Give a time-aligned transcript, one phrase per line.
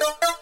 [0.00, 0.41] Thank you.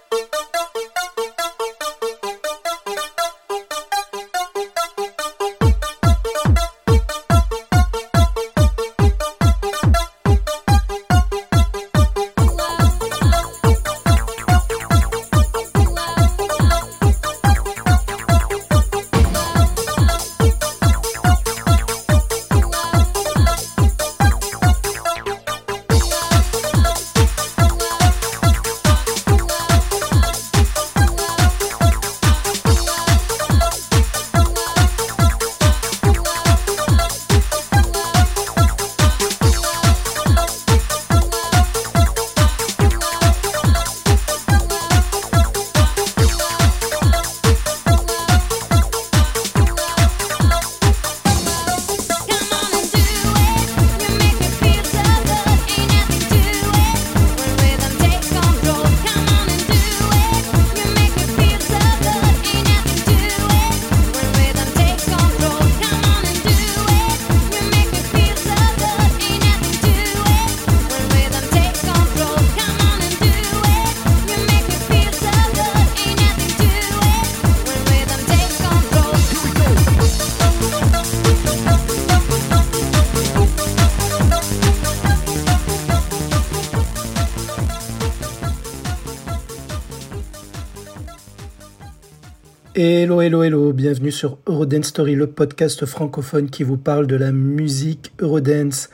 [93.91, 98.89] Bienvenue sur Eurodance Story, le podcast francophone qui vous parle de la musique Eurodance.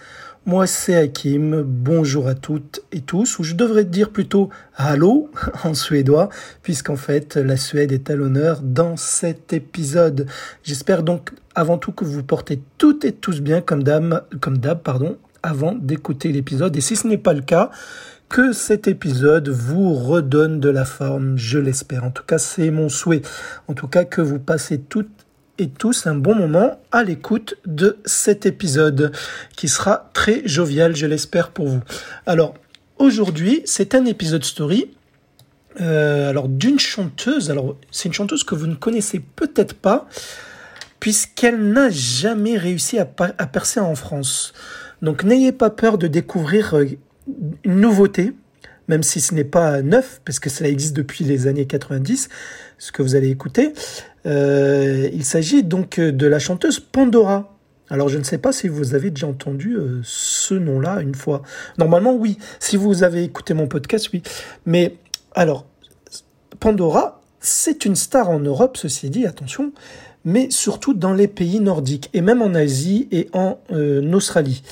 [0.47, 5.31] Moi, c'est Hakim, bonjour à toutes et tous, ou je devrais dire plutôt Hallo
[5.65, 6.31] en suédois,
[6.63, 10.29] puisqu'en fait, la Suède est à l'honneur dans cet épisode.
[10.63, 14.81] J'espère donc avant tout que vous portez toutes et tous bien comme d'hab, comme d'hab,
[14.81, 16.75] pardon, avant d'écouter l'épisode.
[16.75, 17.71] Et si ce n'est pas le cas,
[18.29, 22.05] que cet épisode vous redonne de la forme, je l'espère.
[22.05, 23.23] En tout cas, c'est mon souhait.
[23.69, 25.11] En tout cas, que vous passez toutes
[25.59, 29.12] et tous un bon moment à l'écoute de cet épisode
[29.56, 31.81] qui sera très jovial, je l'espère pour vous.
[32.27, 32.55] Alors,
[32.99, 34.91] aujourd'hui, c'est un épisode story.
[35.81, 40.09] Euh, alors d'une chanteuse, alors c'est une chanteuse que vous ne connaissez peut-être pas,
[41.00, 44.55] puisqu'elle n'a jamais réussi à, percer en France.
[45.03, 46.87] Donc n'ayez pas peur de découvrir euh,
[47.64, 48.32] une nouveauté,
[48.88, 52.28] même si ce n'est pas neuf, parce que cela existe depuis les années 90,
[52.78, 53.72] ce que vous allez écouter.
[54.26, 57.56] Euh, il s'agit donc de la chanteuse Pandora.
[57.88, 61.42] Alors je ne sais pas si vous avez déjà entendu euh, ce nom-là une fois.
[61.78, 64.22] Normalement oui, si vous avez écouté mon podcast, oui.
[64.64, 64.97] Mais
[65.34, 65.66] alors,
[66.58, 69.72] Pandora, c'est une star en Europe, ceci dit, attention,
[70.25, 74.62] mais surtout dans les pays nordiques, et même en Asie et en euh, Australie.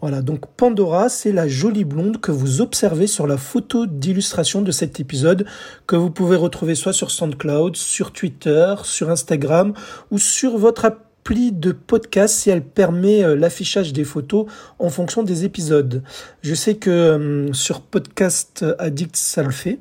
[0.00, 4.70] Voilà, donc Pandora, c'est la jolie blonde que vous observez sur la photo d'illustration de
[4.70, 5.44] cet épisode,
[5.88, 9.74] que vous pouvez retrouver soit sur SoundCloud, sur Twitter, sur Instagram
[10.12, 14.46] ou sur votre appli de podcast si elle permet euh, l'affichage des photos
[14.78, 16.04] en fonction des épisodes.
[16.42, 19.80] Je sais que euh, sur Podcast Addict, ça le fait.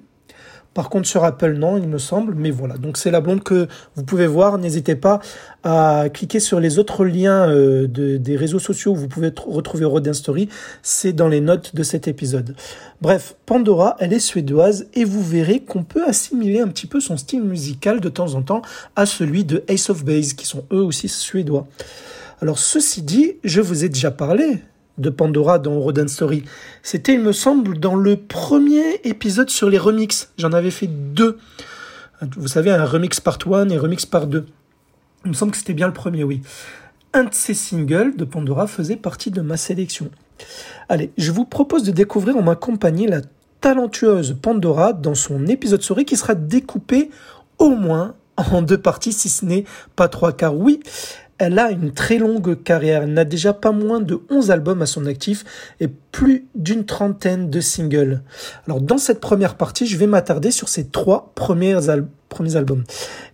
[0.78, 2.36] Par contre, sur Apple, non, il me semble.
[2.36, 4.60] Mais voilà, donc c'est la blonde que vous pouvez voir.
[4.60, 5.22] N'hésitez pas
[5.64, 10.14] à cliquer sur les autres liens euh, des réseaux sociaux où vous pouvez retrouver Rodin
[10.14, 10.50] Story.
[10.84, 12.56] C'est dans les notes de cet épisode.
[13.02, 17.18] Bref, Pandora, elle est suédoise et vous verrez qu'on peut assimiler un petit peu son
[17.18, 18.62] style musical de temps en temps
[18.96, 21.66] à celui de Ace of Base, qui sont eux aussi suédois.
[22.40, 24.59] Alors ceci dit, je vous ai déjà parlé
[24.97, 26.44] de Pandora dans Rodin Story.
[26.84, 30.31] C'était, il me semble, dans le premier épisode sur les remixes.
[30.38, 31.38] J'en avais fait deux.
[32.35, 34.46] Vous savez, un remix part 1 et remix part 2.
[35.25, 36.41] Il me semble que c'était bien le premier, oui.
[37.13, 40.09] Un de ces singles de Pandora faisait partie de ma sélection.
[40.90, 43.22] Allez, je vous propose de découvrir en ma compagnie la
[43.62, 47.09] talentueuse Pandora dans son épisode story qui sera découpé
[47.58, 49.66] au moins en deux parties, si ce n'est
[49.96, 50.79] pas trois, car oui,
[51.38, 53.03] elle a une très longue carrière.
[53.03, 55.46] Elle n'a déjà pas moins de 11 albums à son actif
[55.80, 58.22] et plus d'une trentaine de singles.
[58.66, 62.84] Alors dans cette première partie, je vais m'attarder sur ses trois premiers, albums premiers albums.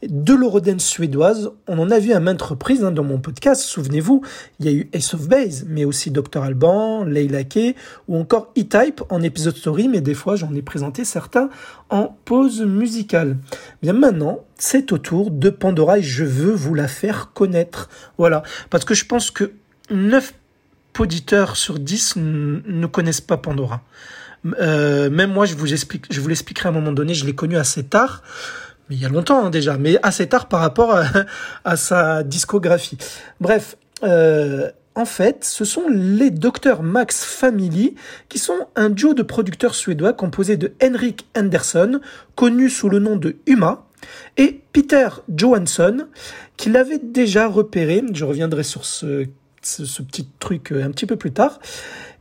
[0.07, 4.21] De l'Eurodance suédoise, on en a vu à maintes reprises hein, dans mon podcast, souvenez-vous,
[4.59, 7.75] il y a eu Ace of Base, mais aussi Dr Alban, Leila Kay,
[8.07, 11.49] ou encore E-Type en épisode story, mais des fois j'en ai présenté certains
[11.89, 13.37] en pause musicale.
[13.81, 17.89] Bien maintenant, c'est au tour de Pandora et je veux vous la faire connaître.
[18.17, 19.51] Voilà, parce que je pense que
[19.89, 20.33] 9
[20.99, 23.81] auditeurs sur 10 ne connaissent pas Pandora.
[24.59, 27.13] Euh, même moi, je vous je vous l'expliquerai à un moment donné.
[27.13, 28.23] Je l'ai connu assez tard
[28.89, 30.97] mais il y a longtemps hein, déjà, mais assez tard par rapport
[31.63, 32.97] à, sa discographie.
[33.39, 37.95] Bref, euh, en fait, ce sont les Dr Max Family,
[38.29, 41.99] qui sont un duo de producteurs suédois composé de Henrik Anderson,
[42.35, 43.87] connu sous le nom de Huma,
[44.37, 46.07] et Peter Johansson,
[46.57, 49.25] qui l'avait déjà repéré, je reviendrai sur ce,
[49.63, 51.59] ce, petit truc euh, un petit peu plus tard,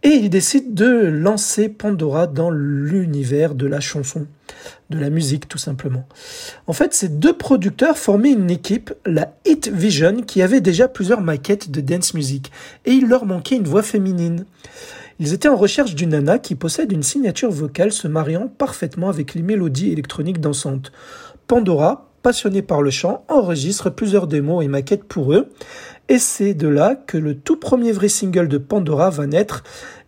[0.03, 4.27] et il décide de lancer Pandora dans l'univers de la chanson,
[4.93, 6.07] de la musique tout simplement.
[6.67, 11.21] En fait, ces deux producteurs formaient une équipe, la Hit Vision, qui avait déjà plusieurs
[11.21, 12.53] maquettes de dance music,
[12.85, 14.45] et il leur manquait une voix féminine.
[15.19, 19.35] Ils étaient en recherche d'une nana qui possède une signature vocale se mariant parfaitement avec
[19.35, 20.93] les mélodies électroniques dansantes.
[21.47, 25.49] Pandora, passionné par le chant, enregistre plusieurs démos et maquettes pour eux.
[26.09, 29.63] Et c'est de là que le tout premier vrai single de Pandora va naître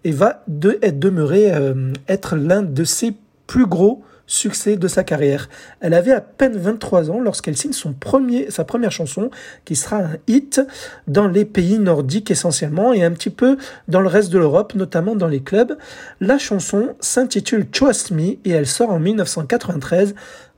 [0.05, 0.45] et va
[0.83, 3.15] être demeuré euh, être l'un de ses
[3.47, 5.49] plus gros succès de sa carrière.
[5.81, 9.31] Elle avait à peine 23 ans lorsqu'elle signe son premier, sa première chanson,
[9.65, 10.61] qui sera un hit
[11.07, 13.57] dans les pays nordiques essentiellement et un petit peu
[13.89, 15.77] dans le reste de l'Europe, notamment dans les clubs.
[16.21, 20.15] La chanson s'intitule Trust Me et elle sort en 1993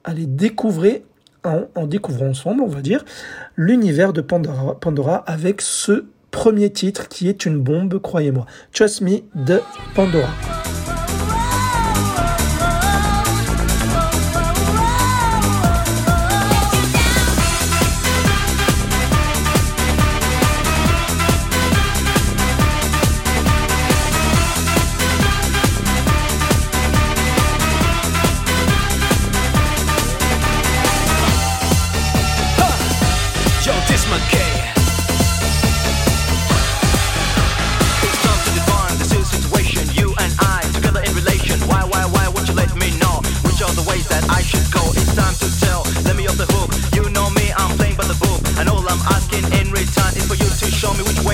[0.06, 1.00] allez découvrir
[1.76, 3.04] en, découvrant ensemble, on va dire,
[3.56, 8.46] l'univers de Pandora, Pandora avec ce premier titre qui est une bombe, croyez-moi.
[8.72, 9.60] Trust Me de
[9.94, 10.28] Pandora.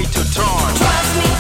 [0.03, 0.75] way to turn.
[0.75, 1.31] Trust me.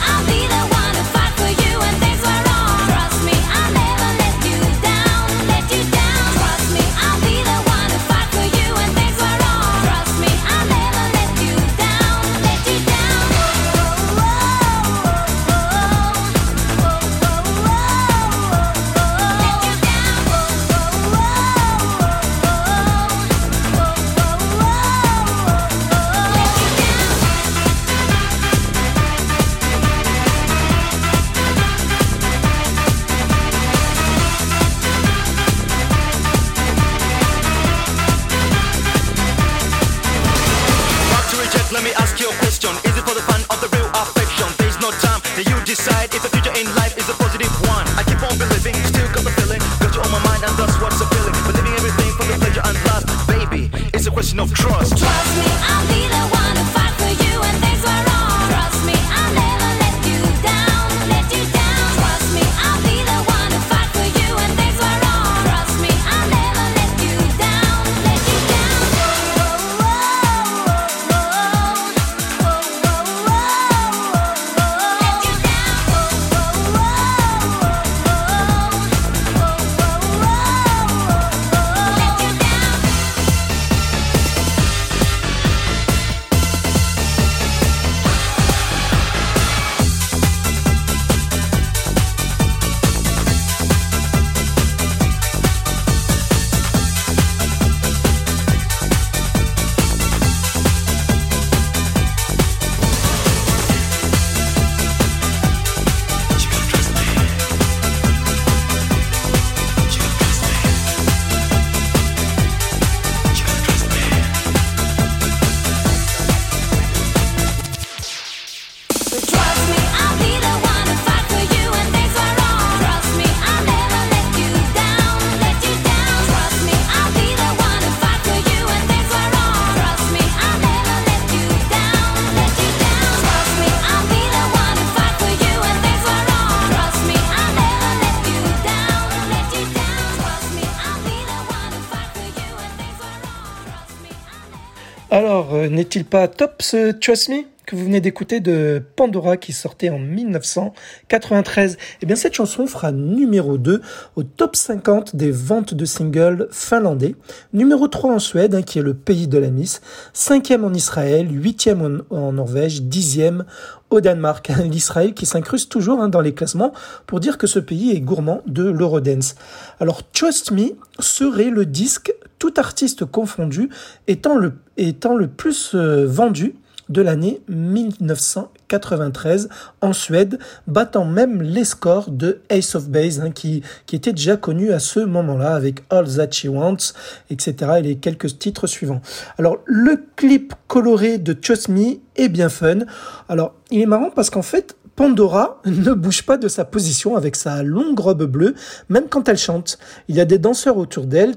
[145.94, 149.98] N'est-il pas top ce Trust Me que vous venez d'écouter de Pandora qui sortait en
[149.98, 153.82] 1993 Eh bien cette chanson fera numéro 2
[154.16, 157.14] au top 50 des ventes de singles finlandais,
[157.52, 159.82] numéro 3 en Suède hein, qui est le pays de la Miss,
[160.14, 163.42] 5e en Israël, 8e en, Norvège, 10e
[163.90, 164.50] au Danemark.
[164.64, 166.72] L'Israël qui s'incruste toujours hein, dans les classements
[167.06, 169.34] pour dire que ce pays est gourmand de l'Eurodance.
[169.78, 170.70] Alors Trust Me
[171.00, 173.68] serait le disque tout artiste confondu
[174.08, 176.54] étant le, étant le plus euh, vendu
[176.88, 179.48] de l'année 1993
[179.80, 184.36] en Suède, battant même les scores de Ace of Base, hein, qui, qui était déjà
[184.36, 186.92] connu à ce moment-là avec All That She Wants,
[187.30, 187.54] etc.
[187.78, 189.00] et les quelques titres suivants.
[189.38, 192.80] Alors, le clip coloré de Trust Me est bien fun.
[193.28, 197.36] Alors, il est marrant parce qu'en fait, Pandora ne bouge pas de sa position avec
[197.36, 198.54] sa longue robe bleue,
[198.88, 199.78] même quand elle chante.
[200.08, 201.36] Il y a des danseurs autour d'elle,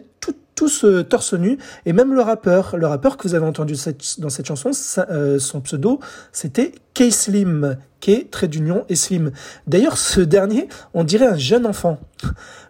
[0.56, 2.78] tous euh, torse nu, et même le rappeur.
[2.78, 3.76] Le rappeur que vous avez entendu
[4.18, 4.72] dans cette chanson,
[5.10, 6.00] euh, son pseudo,
[6.32, 9.32] c'était K-Slim, K, trait d'union, et Slim.
[9.68, 12.00] D'ailleurs, ce dernier, on dirait un jeune enfant.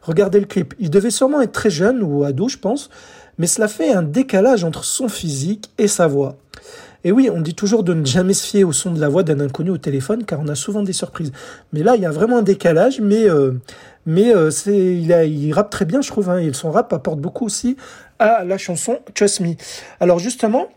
[0.02, 0.74] Regardez le clip.
[0.80, 2.90] Il devait sûrement être très jeune, ou ado, je pense,
[3.38, 6.38] mais cela fait un décalage entre son physique et sa voix.
[7.06, 9.22] Et oui, on dit toujours de ne jamais se fier au son de la voix
[9.22, 11.32] d'un inconnu au téléphone, car on a souvent des surprises.
[11.72, 13.52] Mais là, il y a vraiment un décalage, mais euh,
[14.06, 16.30] mais euh, c'est il, a, il rappe très bien, je trouve.
[16.30, 17.78] Hein, et son rap apporte beaucoup aussi
[18.20, 19.56] à la chanson Trust Me.
[20.00, 20.68] Alors justement,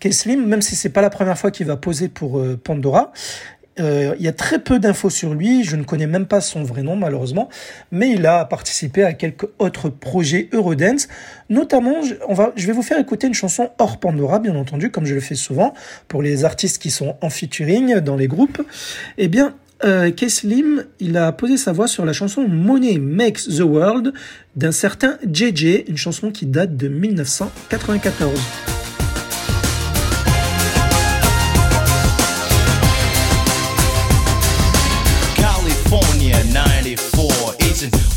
[0.00, 3.12] Keslim, même si c'est pas la première fois qu'il va poser pour euh, Pandora,
[3.80, 6.64] euh, il y a très peu d'infos sur lui, je ne connais même pas son
[6.64, 7.48] vrai nom malheureusement,
[7.92, 11.08] mais il a participé à quelques autres projets Eurodance.
[11.48, 11.94] Notamment,
[12.28, 15.14] on va, je vais vous faire écouter une chanson hors Pandora, bien entendu, comme je
[15.14, 15.74] le fais souvent,
[16.08, 18.60] pour les artistes qui sont en featuring dans les groupes.
[19.16, 23.60] Eh bien, euh, Keslim, il a posé sa voix sur la chanson Money Makes the
[23.60, 24.12] World
[24.56, 28.32] d'un certain JJ, une chanson qui date de 1994.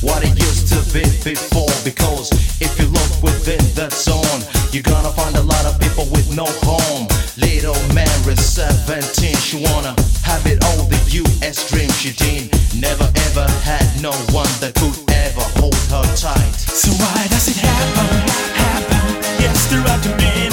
[0.02, 1.70] what it used to be before.
[1.84, 4.42] Because if you look within that zone,
[4.72, 7.11] you're gonna find a lot of people with no home.
[7.38, 11.90] Little Mary, 17, she wanna have it all, the US dream.
[11.92, 16.52] She didn't, never ever had no one that could ever hold her tight.
[16.60, 18.28] So why does it happen?
[18.60, 19.24] Happen?
[19.40, 20.51] Yes, throughout the many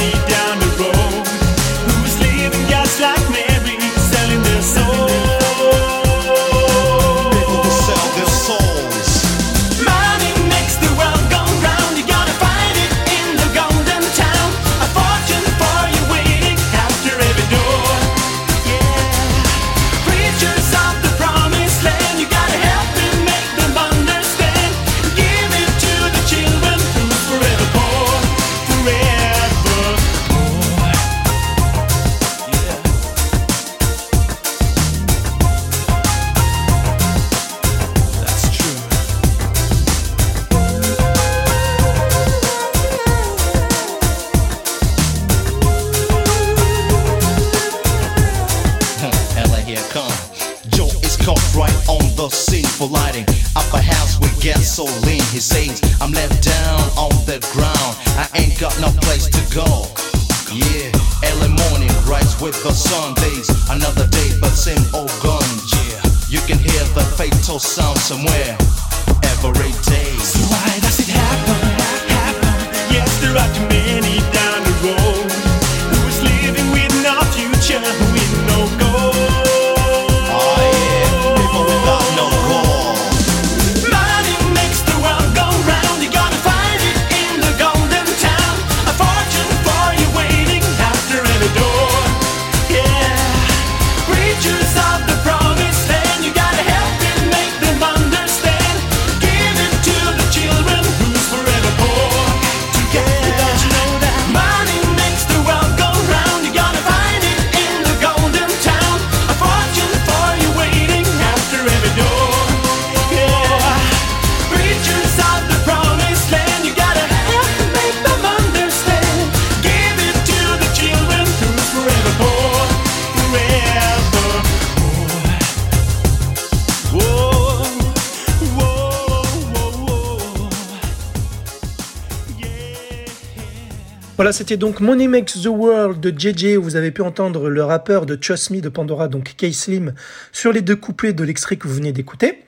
[134.32, 138.14] C'était donc Money Makes the World de JJ, vous avez pu entendre le rappeur de
[138.14, 139.94] Trust Me de Pandora, donc K-Slim,
[140.32, 142.44] sur les deux couplets de l'extrait que vous venez d'écouter.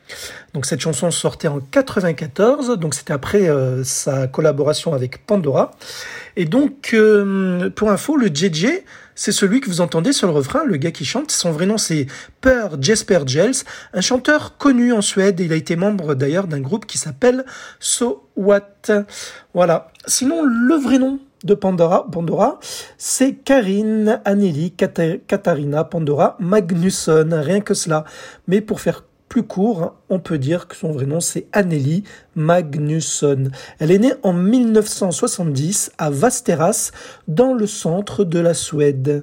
[0.52, 5.70] Donc cette chanson sortait en 94, donc c'était après euh, sa collaboration avec Pandora.
[6.36, 8.66] Et donc, euh, pour info, le JJ,
[9.14, 11.30] c'est celui que vous entendez sur le refrain, le gars qui chante.
[11.30, 12.06] Son vrai nom, c'est
[12.40, 13.54] Per Jesper Gels,
[13.94, 15.40] un chanteur connu en Suède.
[15.40, 17.44] Il a été membre d'ailleurs d'un groupe qui s'appelle
[17.78, 18.90] So What.
[19.54, 19.92] Voilà.
[20.06, 22.58] Sinon, le vrai nom de Pandora, Pandora
[22.98, 28.04] c'est Karine Anneli Katarina Pandora Magnusson, rien que cela.
[28.46, 32.04] Mais pour faire plus court, on peut dire que son vrai nom c'est Anneli
[32.34, 33.50] Magnusson.
[33.78, 36.90] Elle est née en 1970 à Vasteras,
[37.28, 39.22] dans le centre de la Suède.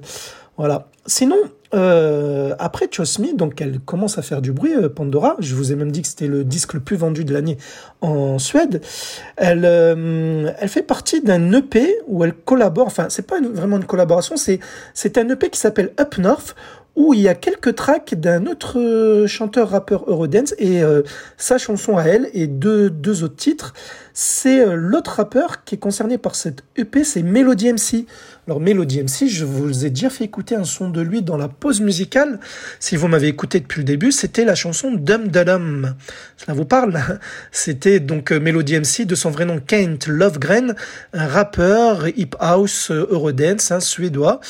[0.56, 0.88] Voilà.
[1.06, 1.36] Sinon,
[1.74, 5.36] euh, après Chosmi, donc elle commence à faire du bruit, euh, Pandora.
[5.38, 7.58] Je vous ai même dit que c'était le disque le plus vendu de l'année
[8.00, 8.80] en Suède.
[9.36, 12.86] Elle, euh, elle fait partie d'un EP où elle collabore.
[12.86, 14.60] Enfin, c'est pas vraiment une collaboration, c'est
[14.94, 16.54] c'est un EP qui s'appelle Up North
[16.96, 21.02] où il y a quelques tracks d'un autre euh, chanteur rappeur Eurodance et euh,
[21.36, 23.72] sa chanson à elle et deux, deux autres titres.
[24.14, 28.06] C'est l'autre rappeur qui est concerné par cette EP, c'est Melody MC.
[28.48, 31.48] Alors Melody MC, je vous ai déjà fait écouter un son de lui dans la
[31.48, 32.40] pause musicale.
[32.80, 35.94] Si vous m'avez écouté depuis le début, c'était la chanson Dum Dum.
[36.38, 36.98] Cela vous parle?
[37.52, 40.74] C'était donc Melody MC de son vrai nom Kent Lovegren,
[41.12, 44.40] un rappeur hip house Eurodance, un suédois.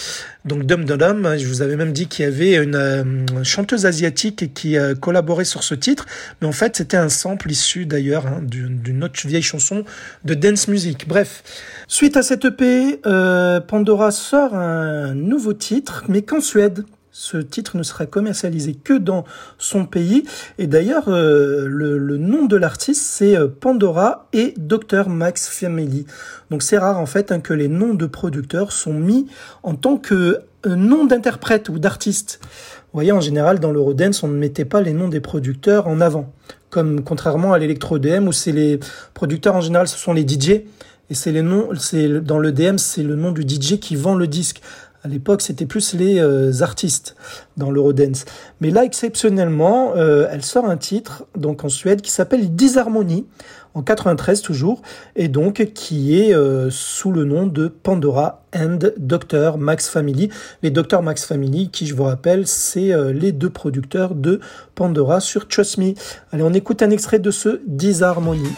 [0.49, 4.55] Donc Dum Dum, je vous avais même dit qu'il y avait une euh, chanteuse asiatique
[4.55, 6.07] qui euh, collaborait sur ce titre,
[6.40, 9.85] mais en fait c'était un sample issu d'ailleurs hein, d'une autre vieille chanson
[10.25, 11.07] de dance music.
[11.07, 11.43] Bref,
[11.87, 16.85] suite à cette EP, euh, Pandora sort un nouveau titre, mais qu'en Suède.
[17.21, 19.25] Ce titre ne sera commercialisé que dans
[19.59, 20.23] son pays.
[20.59, 25.09] Et d'ailleurs, le, le, nom de l'artiste, c'est Pandora et Dr.
[25.09, 26.07] Max Family.
[26.51, 29.27] Donc c'est rare en fait hein, que les noms de producteurs sont mis
[29.65, 32.41] en tant que euh, nom d'interprète ou d'artiste.
[32.43, 36.01] Vous voyez, en général, dans l'Eurodance, on ne mettait pas les noms des producteurs en
[36.01, 36.33] avant.
[36.71, 38.81] Comme contrairement à l'électro-DM, où c'est les
[39.15, 40.63] producteurs, en général, ce sont les DJ.
[41.11, 44.15] Et c'est les noms, c'est dans le DM, c'est le nom du DJ qui vend
[44.15, 44.61] le disque.
[45.05, 47.14] À l'époque, c'était plus les euh, artistes
[47.57, 48.25] dans l'Eurodance.
[48.61, 53.26] Mais là, exceptionnellement, euh, elle sort un titre, donc en Suède, qui s'appelle Disharmonie
[53.75, 54.83] en 93 toujours,
[55.14, 59.57] et donc qui est euh, sous le nom de Pandora and Dr.
[59.57, 60.31] Max Family.
[60.64, 61.00] Les Dr.
[61.02, 64.40] Max Family, qui je vous rappelle, c'est les deux producteurs de
[64.75, 65.93] Pandora sur Trust Me.
[66.33, 68.50] Allez, on écoute un extrait de ce Disharmonie.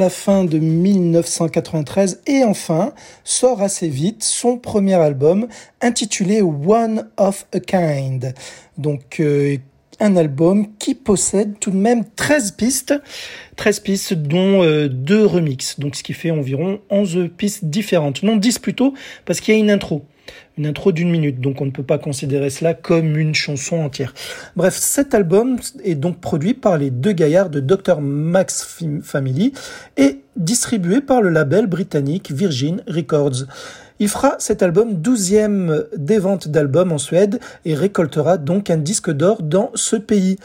[0.00, 5.46] La fin de 1993 et enfin sort assez vite son premier album
[5.82, 8.34] intitulé One of a Kind.
[8.78, 9.58] Donc euh,
[10.00, 12.94] un album qui possède tout de même 13 pistes,
[13.56, 18.36] 13 pistes dont euh, deux remixes, donc ce qui fait environ 11 pistes différentes, non
[18.36, 18.94] 10 plutôt
[19.26, 20.06] parce qu'il y a une intro
[20.66, 24.14] intro d'une minute, donc on ne peut pas considérer cela comme une chanson entière.
[24.56, 28.00] Bref, cet album est donc produit par les deux gaillards de Dr.
[28.00, 29.52] Max Family
[29.96, 33.46] et distribué par le label britannique Virgin Records.
[33.98, 39.10] Il fera cet album 12e des ventes d'albums en Suède et récoltera donc un disque
[39.10, 40.36] d'or dans ce pays.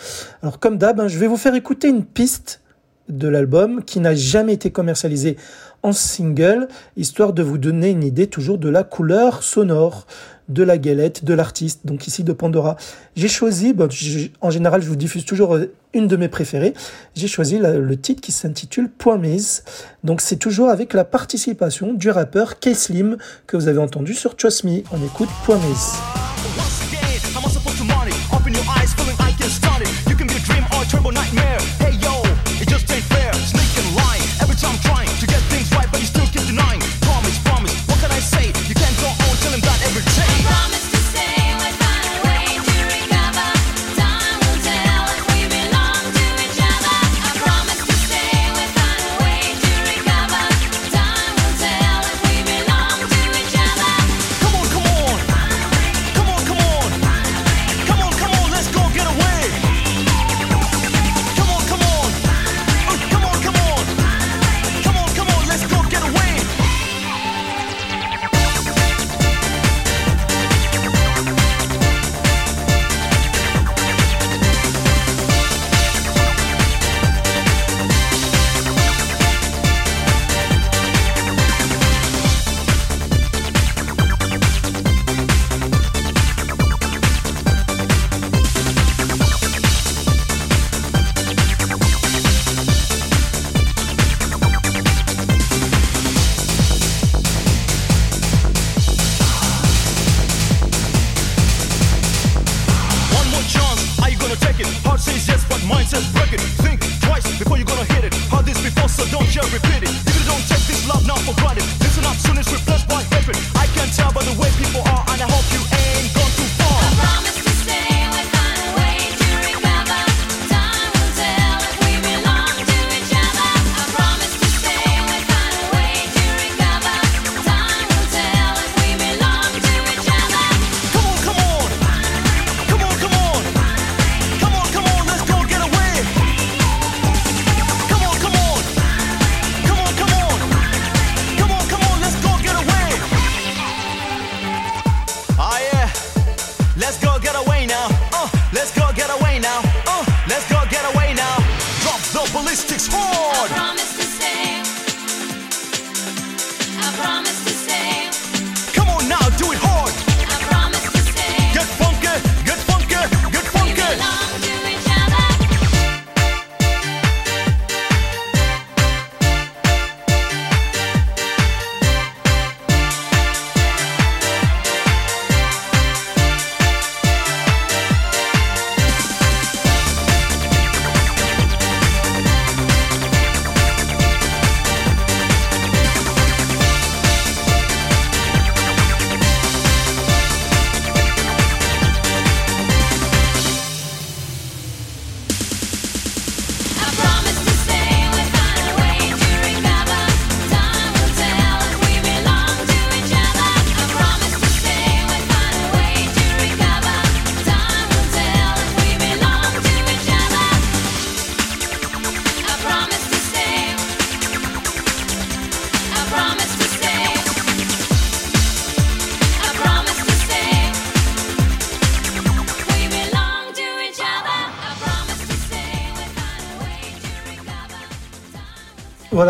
[0.44, 2.60] Alors comme d'hab, hein, je vais vous faire écouter une piste
[3.08, 5.38] de l'album qui n'a jamais été commercialisé
[5.86, 6.68] en single,
[6.98, 10.08] histoire de vous donner une idée toujours de la couleur sonore
[10.50, 12.76] de la galette de l'artiste, donc ici de Pandora.
[13.16, 13.76] J'ai choisi,
[14.42, 16.74] en général je vous diffuse toujours euh, une de mes préférées,
[17.16, 19.64] j'ai choisi le titre qui s'intitule Promise,
[20.04, 24.64] donc c'est toujours avec la participation du rappeur K-Slim que vous avez entendu sur Trust
[24.64, 24.82] Me.
[24.92, 25.94] On écoute Promise.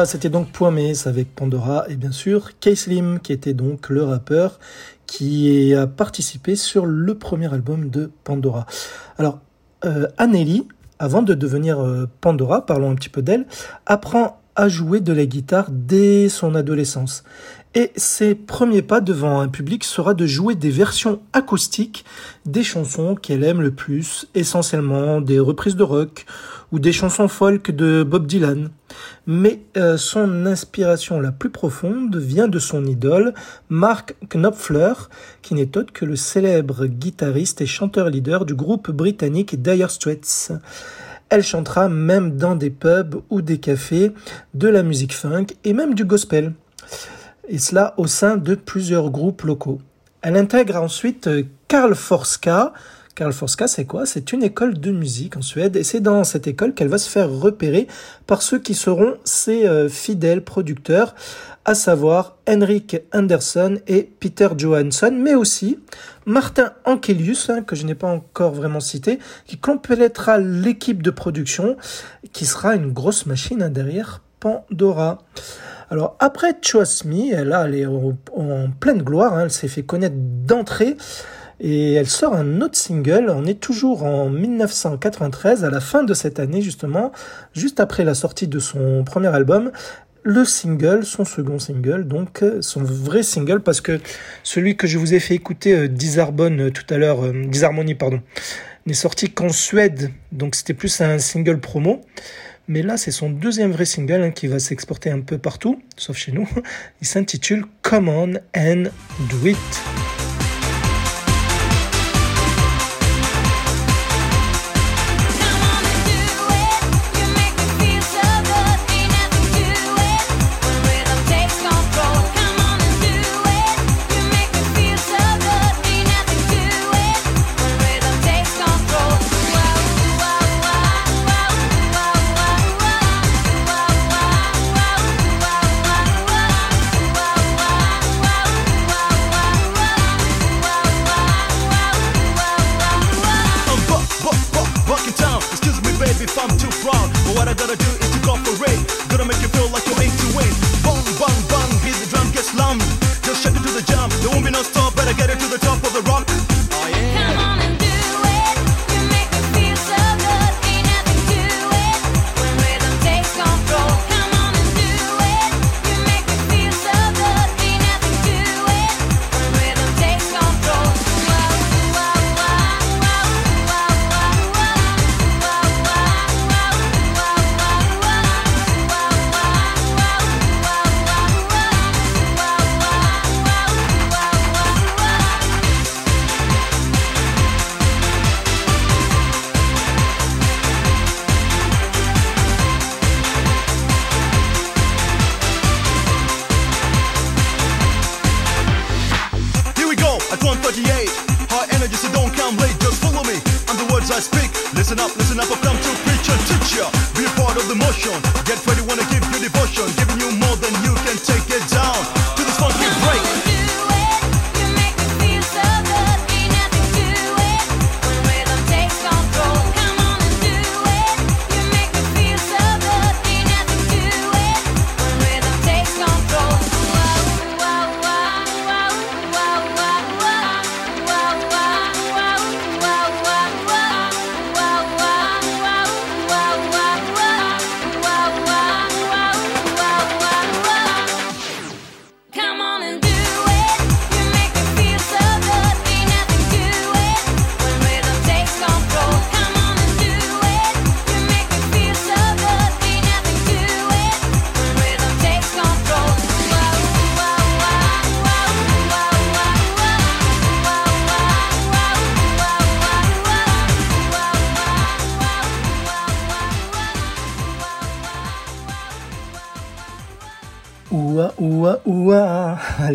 [0.06, 4.60] C'était donc Poimes avec Pandora et bien sûr K-Slim qui était donc le rappeur
[5.08, 8.66] qui a participé sur le premier album de Pandora.
[9.18, 9.40] Alors,
[9.84, 10.08] euh,
[11.00, 13.46] avant de devenir euh, Pandora, parlons un petit peu d'elle,
[13.86, 17.24] apprend à jouer de la guitare dès son adolescence.
[17.74, 22.06] Et ses premiers pas devant un public sera de jouer des versions acoustiques
[22.46, 26.26] des chansons qu'elle aime le plus, essentiellement des reprises de rock
[26.80, 28.70] des chansons folk de Bob Dylan.
[29.28, 33.34] Mais euh, son inspiration la plus profonde vient de son idole,
[33.70, 34.94] Mark Knopfler,
[35.42, 40.52] qui n'est autre que le célèbre guitariste et chanteur leader du groupe britannique Dire Straits.
[41.30, 44.12] Elle chantera même dans des pubs ou des cafés
[44.54, 46.54] de la musique funk et même du gospel
[47.48, 49.82] et cela au sein de plusieurs groupes locaux.
[50.22, 51.30] Elle intègre ensuite
[51.68, 52.74] Karl Forska,
[53.16, 54.06] Carl Forska, c'est quoi?
[54.06, 57.10] C'est une école de musique en Suède et c'est dans cette école qu'elle va se
[57.10, 57.88] faire repérer
[58.28, 61.16] par ceux qui seront ses euh, fidèles producteurs,
[61.64, 65.80] à savoir Henrik Anderson et Peter Johansson, mais aussi
[66.26, 71.78] Martin Ankelius, hein, que je n'ai pas encore vraiment cité, qui complétera l'équipe de production,
[72.34, 75.20] qui sera une grosse machine hein, derrière Pandora.
[75.90, 76.52] Alors après
[77.06, 80.98] Me, elle, elle est en, pleine gloire, hein, elle s'est fait connaître d'entrée
[81.60, 83.30] et elle sort un autre single.
[83.30, 87.12] On est toujours en 1993, à la fin de cette année justement,
[87.54, 89.72] juste après la sortie de son premier album.
[90.28, 94.00] Le single, son second single, donc son vrai single, parce que
[94.42, 97.94] celui que je vous ai fait écouter, euh, Disharmony euh, tout à l'heure, euh, Disharmony,
[97.94, 98.22] pardon,
[98.88, 102.02] n'est sorti qu'en Suède, donc c'était plus un single promo.
[102.68, 106.18] Mais là, c'est son deuxième vrai single hein, qui va s'exporter un peu partout, sauf
[106.18, 106.50] chez nous.
[107.02, 108.86] Il s'intitule Come On and
[109.30, 110.25] Do It.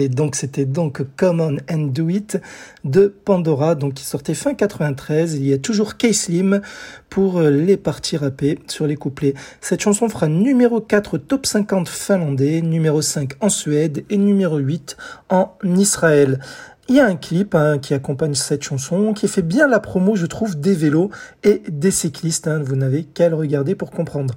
[0.08, 2.40] Donc c'était donc Come On and Do It
[2.84, 5.34] de Pandora, donc qui sortait fin 93.
[5.34, 6.60] Il y a toujours K-Slim
[7.08, 9.34] pour euh, les parties rappées sur les couplets.
[9.60, 14.96] Cette chanson fera numéro 4 top 50 finlandais, numéro 5 en Suède et numéro 8
[15.28, 16.40] en Israël.
[16.90, 20.16] Il y a un clip hein, qui accompagne cette chanson, qui fait bien la promo,
[20.16, 21.12] je trouve, des vélos
[21.44, 22.48] et des cyclistes.
[22.48, 22.64] Hein.
[22.64, 24.34] vous n'avez qu'à le regarder pour comprendre.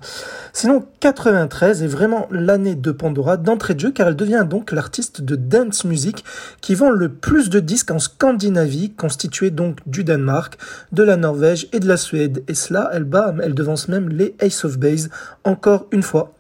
[0.54, 5.22] Sinon, 93 est vraiment l'année de Pandora d'entrée de jeu, car elle devient donc l'artiste
[5.22, 6.24] de dance music
[6.62, 10.60] qui vend le plus de disques en Scandinavie, constitué donc du Danemark,
[10.92, 12.44] de la Norvège et de la Suède.
[12.48, 15.10] Et cela, elle bat, elle devance même les Ace of Base
[15.44, 16.36] encore une fois.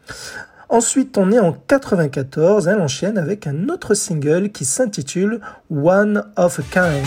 [0.73, 6.59] Ensuite, on est en 94, elle enchaîne avec un autre single qui s'intitule One of
[6.59, 7.05] a Kind.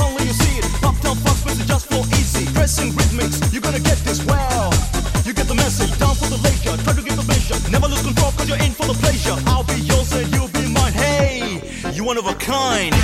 [0.00, 0.66] Only you see it.
[0.82, 2.46] Uptown Fox, but just for easy.
[2.52, 4.72] Pressing rhythmics, you're gonna get this well.
[5.24, 6.76] You get the message, down for the leisure.
[6.84, 7.58] Try to get the measure.
[7.70, 9.36] Never lose control, cause you're in for the pleasure.
[9.46, 10.92] I'll be yours and you'll be mine.
[10.92, 11.62] Hey,
[11.94, 12.94] you one of a kind.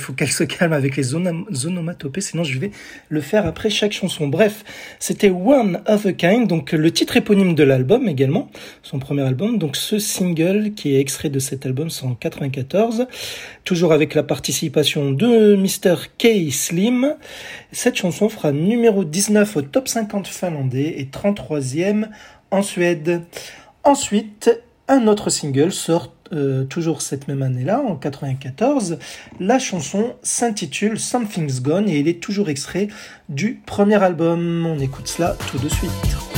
[0.00, 2.70] Il faut qu'elle se calme avec les onomatopées, sinon je vais
[3.10, 4.28] le faire après chaque chanson.
[4.28, 4.64] Bref,
[4.98, 8.50] c'était One of a Kind, donc le titre éponyme de l'album également,
[8.82, 9.58] son premier album.
[9.58, 13.08] Donc ce single qui est extrait de cet album, c'est en 94,
[13.64, 15.96] toujours avec la participation de Mr.
[16.16, 17.14] K Slim.
[17.72, 22.08] Cette chanson fera numéro 19 au top 50 finlandais et 33e
[22.50, 23.20] en Suède.
[23.84, 24.50] Ensuite,
[24.88, 28.98] un autre single sort euh, toujours cette même année-là, en 94,
[29.38, 32.88] la chanson s'intitule Something's Gone et il est toujours extrait
[33.28, 34.66] du premier album.
[34.66, 36.29] On écoute cela tout de suite.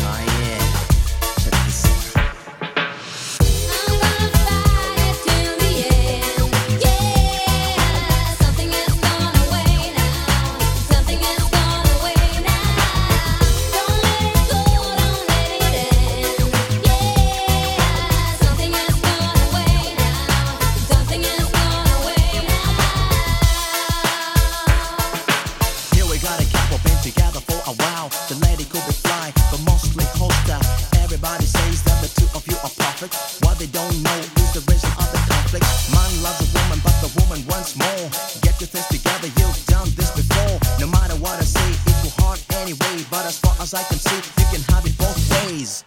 [39.67, 40.59] done this before.
[40.81, 43.05] No matter what I say, it go hard anyway.
[43.11, 45.85] But as far as I can see, you can have it both ways.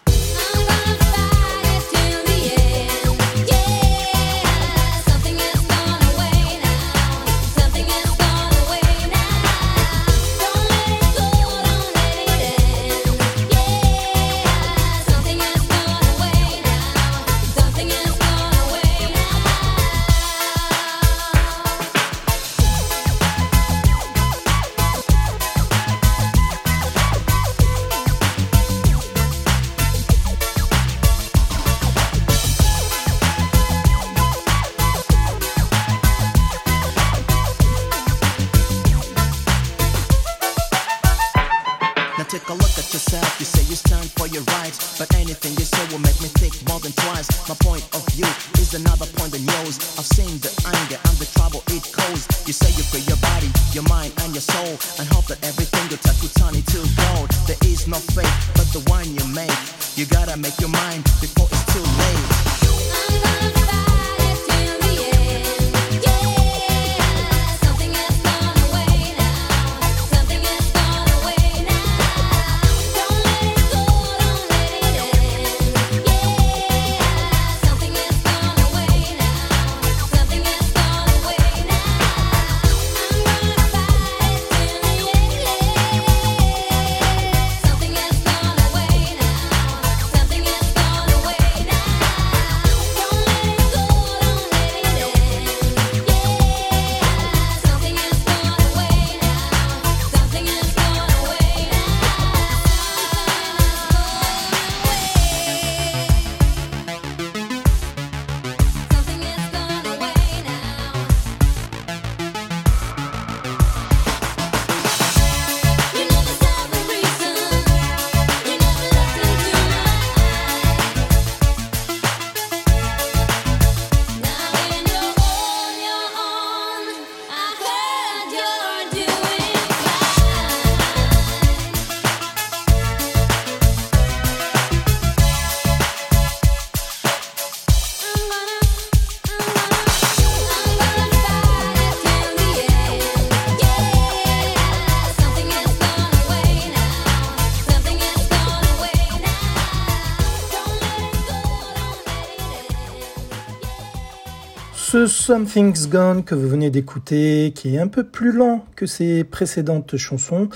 [155.07, 159.97] Something's Gone que vous venez d'écouter, qui est un peu plus lent que ses précédentes
[159.97, 160.49] chansons,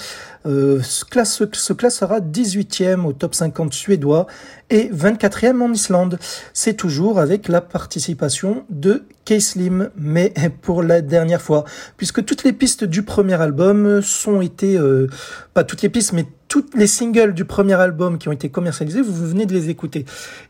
[0.45, 4.27] euh, se, classe, se classera 18e au top 50 suédois
[4.69, 6.19] et 24e en Islande.
[6.53, 11.65] C'est toujours avec la participation de K-Slim, mais pour la dernière fois,
[11.97, 15.07] puisque toutes les pistes du premier album sont été, euh,
[15.53, 19.01] pas toutes les pistes, mais toutes les singles du premier album qui ont été commercialisés,
[19.01, 20.05] vous venez de les écouter.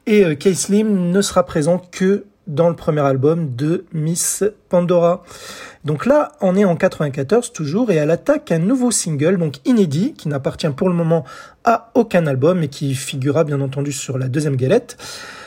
[0.07, 0.35] Et euh,
[0.83, 5.23] ne sera présent que dans le premier album de Miss Pandora.
[5.85, 10.13] Donc là, on est en 94 toujours et elle attaque un nouveau single, donc inédit,
[10.13, 11.23] qui n'appartient pour le moment
[11.63, 14.97] à aucun album et qui figurera bien entendu sur la deuxième galette.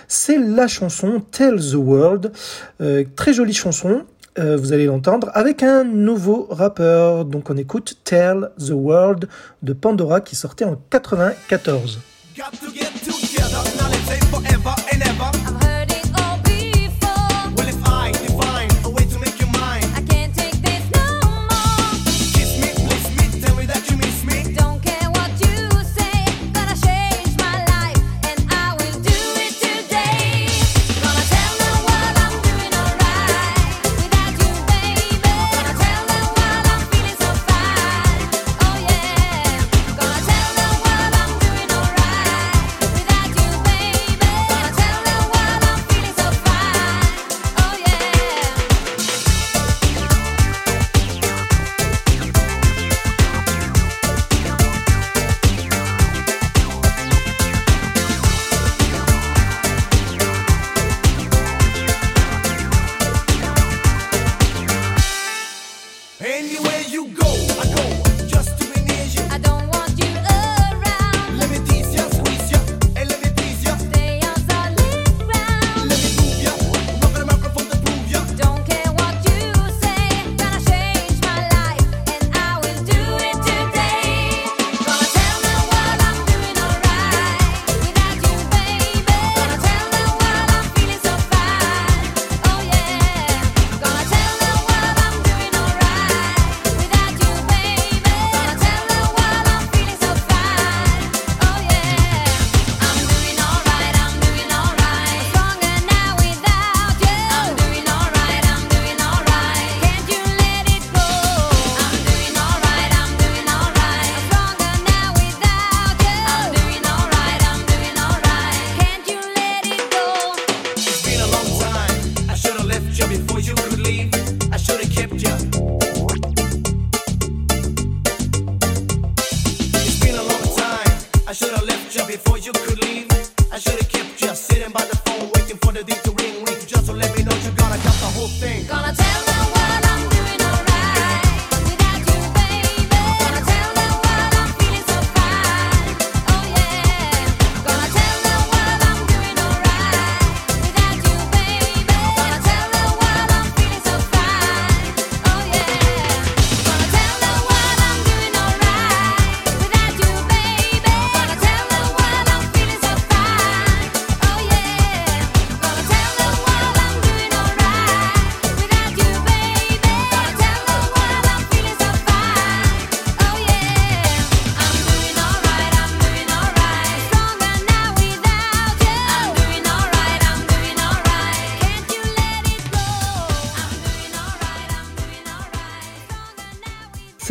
[0.09, 2.33] C'est la chanson Tell the World,
[2.81, 4.05] euh, très jolie chanson.
[4.39, 7.25] Euh, vous allez l'entendre avec un nouveau rappeur.
[7.25, 9.29] Donc on écoute Tell the World
[9.63, 12.01] de Pandora qui sortait en 94.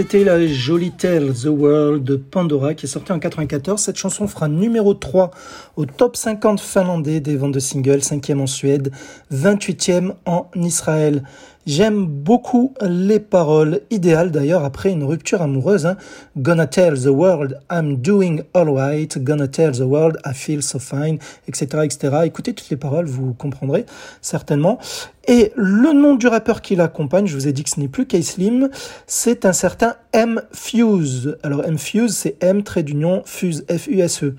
[0.01, 3.79] C'était la jolie Tell the World de Pandora qui est sortie en 94.
[3.79, 5.29] Cette chanson fera numéro 3
[5.75, 8.91] au top 50 finlandais des ventes de singles, 5e en Suède,
[9.31, 11.21] 28e en Israël.
[11.67, 15.85] J'aime beaucoup les paroles, idéales d'ailleurs après une rupture amoureuse.
[15.85, 15.95] hein.
[16.35, 21.19] Gonna tell the world I'm doing alright, gonna tell the world I feel so fine,
[21.47, 22.17] etc., etc.
[22.25, 23.85] Écoutez toutes les paroles, vous comprendrez
[24.21, 24.79] certainement.
[25.27, 28.07] Et le nom du rappeur qui l'accompagne, je vous ai dit que ce n'est plus
[28.07, 28.69] K-Slim,
[29.05, 31.37] c'est un certain M Fuse.
[31.43, 34.35] Alors M Fuse, c'est M trait d'union Fuse, F-U-S-E.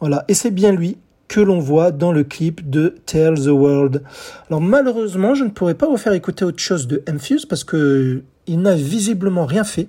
[0.00, 0.98] Voilà, et c'est bien lui
[1.28, 4.02] que l'on voit dans le clip de Tell the World.
[4.48, 7.64] Alors malheureusement, je ne pourrais pas vous faire écouter autre chose de M Fuse parce
[7.64, 9.88] que il n'a visiblement rien fait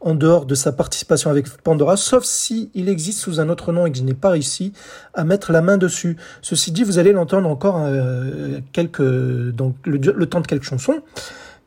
[0.00, 3.84] en dehors de sa participation avec Pandora, sauf si il existe sous un autre nom
[3.84, 4.72] et que je n'ai pas réussi
[5.12, 6.16] à mettre la main dessus.
[6.40, 9.02] Ceci dit, vous allez l'entendre encore euh, quelques,
[9.50, 11.00] donc le, temps de quelques chansons,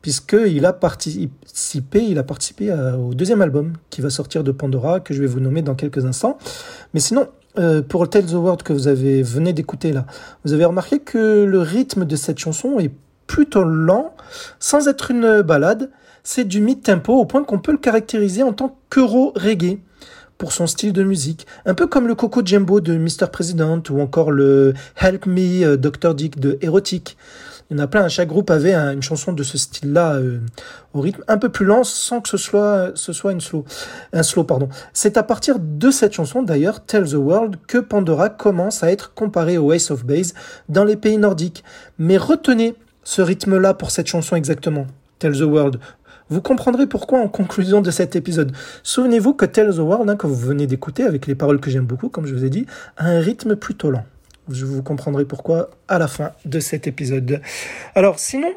[0.02, 4.98] puisqu'il a participé, il a participé à- au deuxième album qui va sortir de Pandora,
[4.98, 6.36] que je vais vous nommer dans quelques instants.
[6.92, 7.28] Mais sinon,
[7.58, 10.06] euh, pour Tell the World que vous avez venez d'écouter là,
[10.44, 12.92] vous avez remarqué que le rythme de cette chanson est
[13.26, 14.14] plutôt lent,
[14.58, 15.90] sans être une balade.
[16.22, 19.78] C'est du mid-tempo au point qu'on peut le caractériser en tant qu'euro reggae
[20.38, 23.28] pour son style de musique, un peu comme le Coco Jumbo de Mr.
[23.30, 26.14] President ou encore le Help Me euh, Dr.
[26.14, 27.16] Dick de Erotic.
[27.70, 30.38] Il y en a plein, chaque groupe avait un- une chanson de ce style-là euh,
[30.92, 33.64] au rythme un peu plus lent sans que ce soit, ce soit une slow,
[34.12, 34.44] un slow.
[34.44, 34.68] pardon.
[34.92, 39.14] C'est à partir de cette chanson d'ailleurs, Tell the World, que Pandora commence à être
[39.14, 40.34] comparé au Ace of Base
[40.68, 41.64] dans les pays nordiques.
[41.98, 44.86] Mais retenez ce rythme-là pour cette chanson exactement,
[45.18, 45.78] Tell the World.
[46.30, 48.52] Vous comprendrez pourquoi en conclusion de cet épisode.
[48.82, 51.84] Souvenez-vous que Tell the World, hein, que vous venez d'écouter avec les paroles que j'aime
[51.86, 54.04] beaucoup, comme je vous ai dit, a un rythme plutôt lent.
[54.48, 57.40] Vous comprendrai pourquoi à la fin de cet épisode.
[57.94, 58.52] Alors sinon,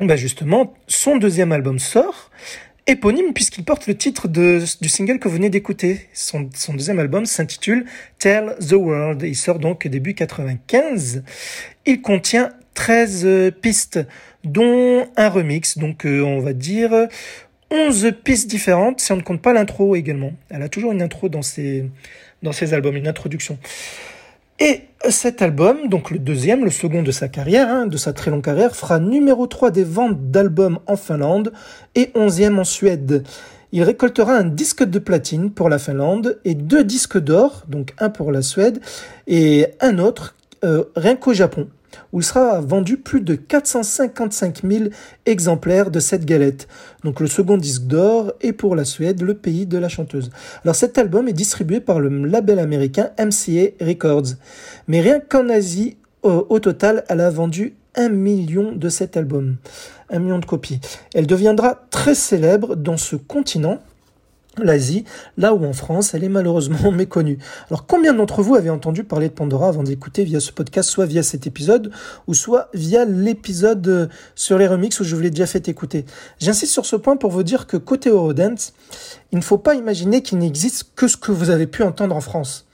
[0.00, 2.30] bah justement, son deuxième album sort,
[2.86, 6.08] éponyme puisqu'il porte le titre de, du single que vous venez d'écouter.
[6.12, 7.84] Son, son deuxième album s'intitule
[8.18, 9.22] Tell the World.
[9.22, 11.22] Il sort donc début 95.
[11.86, 14.00] Il contient 13 euh, pistes,
[14.42, 17.08] dont un remix, donc euh, on va dire
[17.70, 20.32] 11 pistes différentes si on ne compte pas l'intro également.
[20.50, 21.88] Elle a toujours une intro dans ses,
[22.42, 23.58] dans ses albums, une introduction.
[24.64, 28.30] Et cet album, donc le deuxième, le second de sa carrière, hein, de sa très
[28.30, 31.52] longue carrière, fera numéro 3 des ventes d'albums en Finlande
[31.94, 33.24] et 11e en Suède.
[33.72, 38.08] Il récoltera un disque de platine pour la Finlande et deux disques d'or, donc un
[38.08, 38.80] pour la Suède
[39.26, 40.34] et un autre
[40.64, 41.68] euh, rien qu'au Japon,
[42.12, 44.84] où sera vendu plus de 455 000
[45.26, 46.68] exemplaires de cette galette.
[47.02, 50.30] Donc le second disque d'or est pour la Suède, le pays de la chanteuse.
[50.62, 54.34] Alors cet album est distribué par le label américain MCA Records.
[54.88, 59.56] Mais rien qu'en Asie, au, au total, elle a vendu un million de cet album.
[60.10, 60.80] Un million de copies.
[61.14, 63.80] Elle deviendra très célèbre dans ce continent
[64.62, 65.04] l'Asie,
[65.36, 67.38] là où en France, elle est malheureusement méconnue.
[67.70, 71.06] Alors combien d'entre vous avez entendu parler de Pandora avant d'écouter via ce podcast, soit
[71.06, 71.90] via cet épisode,
[72.26, 76.04] ou soit via l'épisode euh, sur les remixes où je vous l'ai déjà fait écouter?
[76.40, 78.72] J'insiste sur ce point pour vous dire que côté Eurodance,
[79.32, 82.20] il ne faut pas imaginer qu'il n'existe que ce que vous avez pu entendre en
[82.20, 82.66] France.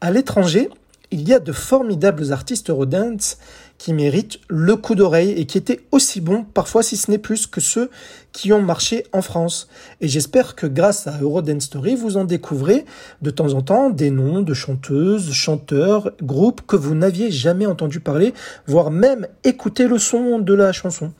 [0.00, 0.70] À l'étranger,
[1.10, 3.38] il y a de formidables artistes Eurodance
[3.78, 7.46] qui méritent le coup d'oreille et qui étaient aussi bons, parfois si ce n'est plus,
[7.46, 7.90] que ceux
[8.32, 9.68] qui ont marché en France.
[10.00, 12.84] Et j'espère que grâce à Eurodance Story, vous en découvrez
[13.22, 18.00] de temps en temps des noms de chanteuses, chanteurs, groupes que vous n'aviez jamais entendu
[18.00, 18.34] parler,
[18.66, 21.12] voire même écouté le son de la chanson.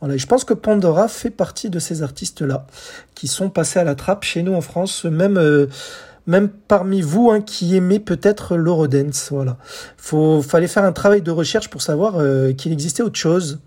[0.00, 2.66] Voilà, je pense que Pandora fait partie de ces artistes-là
[3.14, 5.66] qui sont passés à la trappe chez nous en France, même euh,
[6.26, 9.28] même parmi vous hein, qui aimez peut-être l'Eurodance.
[9.30, 9.56] Voilà,
[9.96, 13.60] faut fallait faire un travail de recherche pour savoir euh, qu'il existait autre chose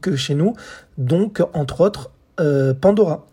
[0.00, 0.54] que chez nous,
[0.96, 2.10] donc entre autres
[2.40, 3.26] euh, Pandora.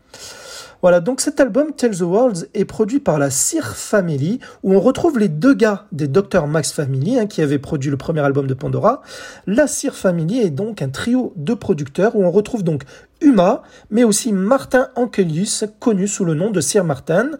[0.81, 4.79] Voilà, donc cet album Tell the World est produit par la Sear Family, où on
[4.79, 6.45] retrouve les deux gars des Dr.
[6.45, 9.01] Max Family, hein, qui avaient produit le premier album de Pandora.
[9.47, 12.83] La Sear Family est donc un trio de producteurs, où on retrouve donc
[13.19, 17.31] Uma, mais aussi Martin Ankelius, connu sous le nom de Sir Martin,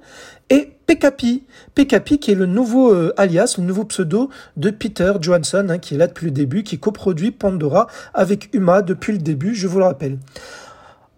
[0.50, 1.44] et PKP,
[1.74, 5.96] PKP qui est le nouveau euh, alias, le nouveau pseudo de Peter Johansson, hein, qui
[5.96, 9.80] est là depuis le début, qui coproduit Pandora avec Uma depuis le début, je vous
[9.80, 10.20] le rappelle.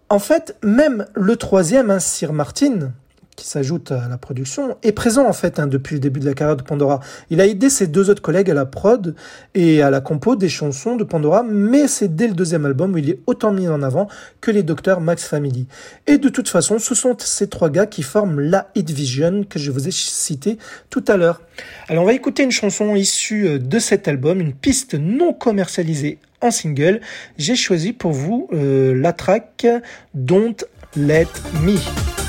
[0.08, 2.92] En fait, même le troisième, hein, Sir Martin,
[3.38, 6.34] qui s'ajoute à la production, est présent en fait hein, depuis le début de la
[6.34, 6.98] carrière de Pandora.
[7.30, 9.14] Il a aidé ses deux autres collègues à la prod
[9.54, 12.98] et à la compo des chansons de Pandora, mais c'est dès le deuxième album où
[12.98, 14.08] il est autant mis en avant
[14.40, 15.68] que les Docteurs Max Family.
[16.08, 19.60] Et de toute façon, ce sont ces trois gars qui forment la Hit Vision que
[19.60, 20.58] je vous ai cité
[20.90, 21.40] tout à l'heure.
[21.86, 26.18] Alors on va écouter une chanson issue euh, de cet album, une piste non commercialisée
[26.40, 27.00] en single.
[27.36, 29.64] J'ai choisi pour vous euh, la track
[30.12, 30.56] Don't
[30.96, 31.28] Let
[31.62, 32.27] Me.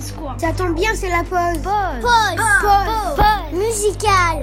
[0.00, 1.62] suspense, bien, c'est la pause.
[1.62, 2.02] Pause.
[2.02, 3.16] Pause.
[3.16, 3.58] Pause.
[3.58, 4.42] Musicale.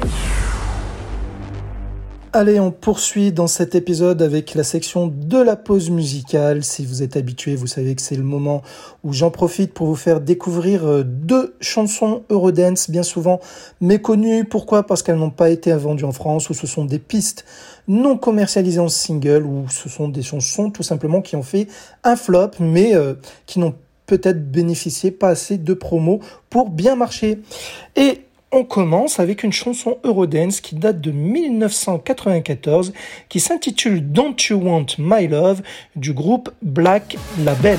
[2.34, 6.64] Allez, on poursuit dans cet épisode avec la section de la pause musicale.
[6.64, 8.62] Si vous êtes habitué, vous savez que c'est le moment
[9.04, 13.40] où j'en profite pour vous faire découvrir euh, deux chansons Eurodance, bien souvent
[13.82, 14.46] méconnues.
[14.46, 14.84] Pourquoi?
[14.86, 17.46] Parce qu'elles n'ont pas été vendues en France, ou ce sont des pistes
[17.88, 21.68] non commercialisées en single, ou ce sont des chansons tout simplement qui ont fait
[22.04, 23.16] un flop, mais euh,
[23.48, 27.40] qui n'ont pas peut-être bénéficier pas assez de promos pour bien marcher.
[27.96, 32.94] Et on commence avec une chanson Eurodance qui date de 1994
[33.30, 35.62] qui s'intitule Don't You Want My Love
[35.96, 37.78] du groupe Black Label.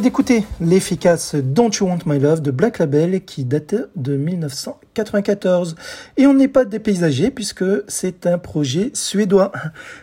[0.00, 5.76] d'écouter l'efficace Don't You Want My Love de Black Label qui date de 1994.
[6.16, 9.52] Et on n'est pas dépaysagé puisque c'est un projet suédois,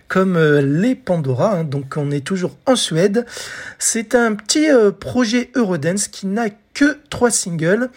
[0.08, 1.64] comme euh, les Pandora, hein.
[1.66, 3.26] donc on est toujours en Suède.
[3.80, 7.90] C'est un petit euh, projet Eurodance qui n'a que trois singles.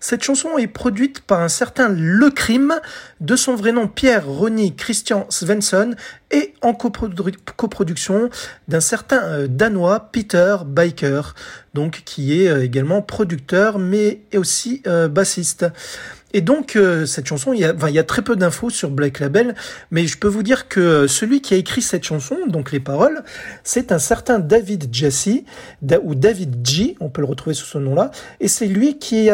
[0.00, 2.74] Cette chanson est produite par un certain Le Crime,
[3.20, 5.94] de son vrai nom Pierre Ronny Christian Svensson,
[6.30, 8.30] et en coprodu- coproduction
[8.68, 11.34] d'un certain euh, Danois Peter Biker,
[11.74, 15.66] donc qui est euh, également producteur mais aussi euh, bassiste.
[16.34, 18.90] Et donc cette chanson, il y, a, enfin, il y a très peu d'infos sur
[18.90, 19.54] Black Label,
[19.90, 23.22] mais je peux vous dire que celui qui a écrit cette chanson, donc les paroles,
[23.64, 24.90] c'est un certain David
[25.82, 29.28] Da- ou David G, on peut le retrouver sous ce nom-là, et c'est lui qui,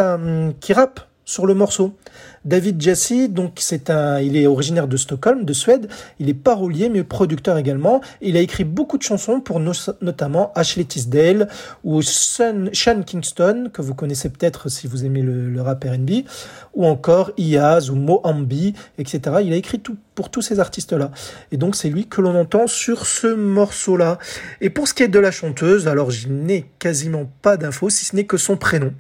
[0.59, 1.97] qui rappe sur le morceau.
[2.45, 5.89] David Jassy, donc c'est un, il est originaire de Stockholm, de Suède.
[6.19, 8.01] Il est parolier mais producteur également.
[8.21, 11.49] Il a écrit beaucoup de chansons pour no- notamment Ashley Tisdale
[11.85, 12.67] ou Sean,
[13.05, 16.25] Kingston que vous connaissez peut-être si vous aimez le, rap R&B,
[16.75, 19.37] ou encore Iaz ou Mohambi, etc.
[19.45, 21.11] Il a écrit tout pour tous ces artistes-là.
[21.53, 24.19] Et donc c'est lui que l'on entend sur ce morceau-là.
[24.61, 28.05] Et pour ce qui est de la chanteuse, alors je n'ai quasiment pas d'infos si
[28.05, 28.93] ce n'est que son prénom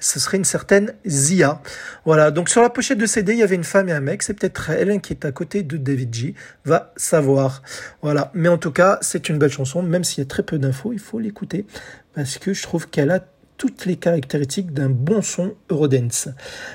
[0.00, 1.60] ce serait une certaine Zia.
[2.04, 4.22] Voilà, donc sur la pochette de CD, il y avait une femme et un mec,
[4.22, 6.34] c'est peut-être elle qui est à côté de David G,
[6.64, 7.62] va savoir.
[8.02, 10.58] Voilà, mais en tout cas, c'est une belle chanson, même s'il y a très peu
[10.58, 11.66] d'infos, il faut l'écouter,
[12.14, 13.20] parce que je trouve qu'elle a
[13.56, 16.28] toutes les caractéristiques d'un bon son Eurodance.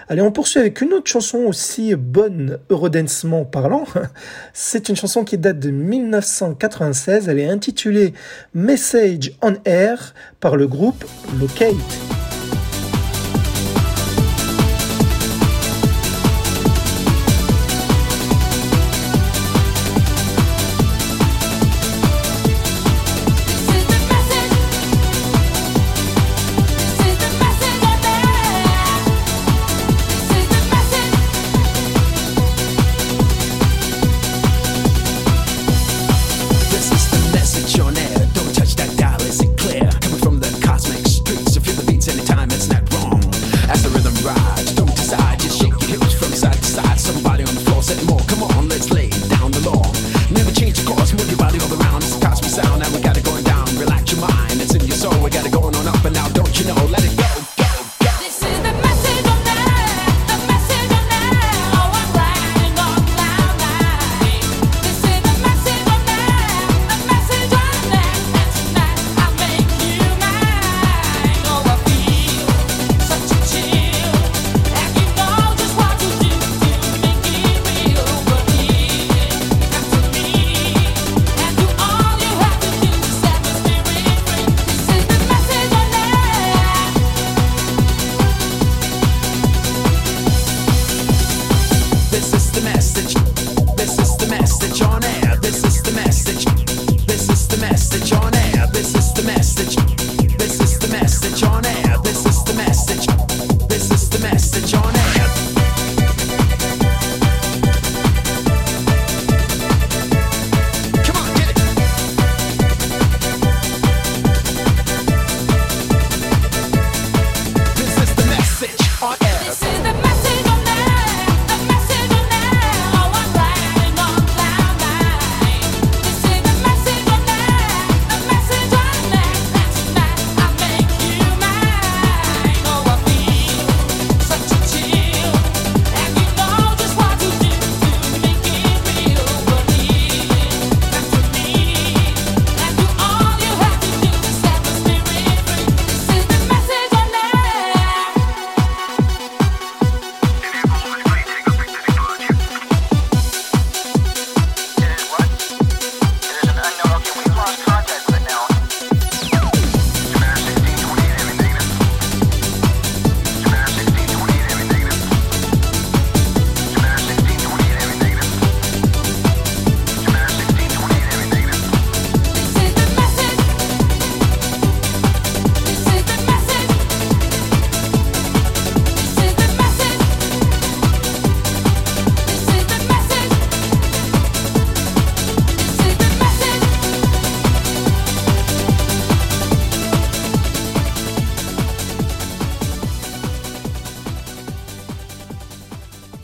[0.10, 3.86] Allez, on poursuit avec une autre chanson aussi bonne Eurodancement parlant.
[4.54, 7.30] C'est une chanson qui date de 1996.
[7.30, 8.14] Elle est intitulée
[8.54, 11.06] Message on Air par le groupe
[11.40, 11.76] Locate.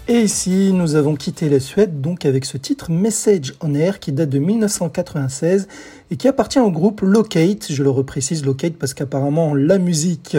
[0.10, 4.14] Et ici, nous avons quitté la Suède donc avec ce titre Message on Air qui
[4.14, 5.68] date de 1996
[6.12, 7.70] et qui appartient au groupe Locate.
[7.70, 10.38] Je le reprécise Locate parce qu'apparemment la musique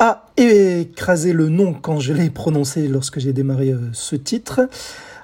[0.00, 4.68] a écrasé le nom quand je l'ai prononcé lorsque j'ai démarré euh, ce titre.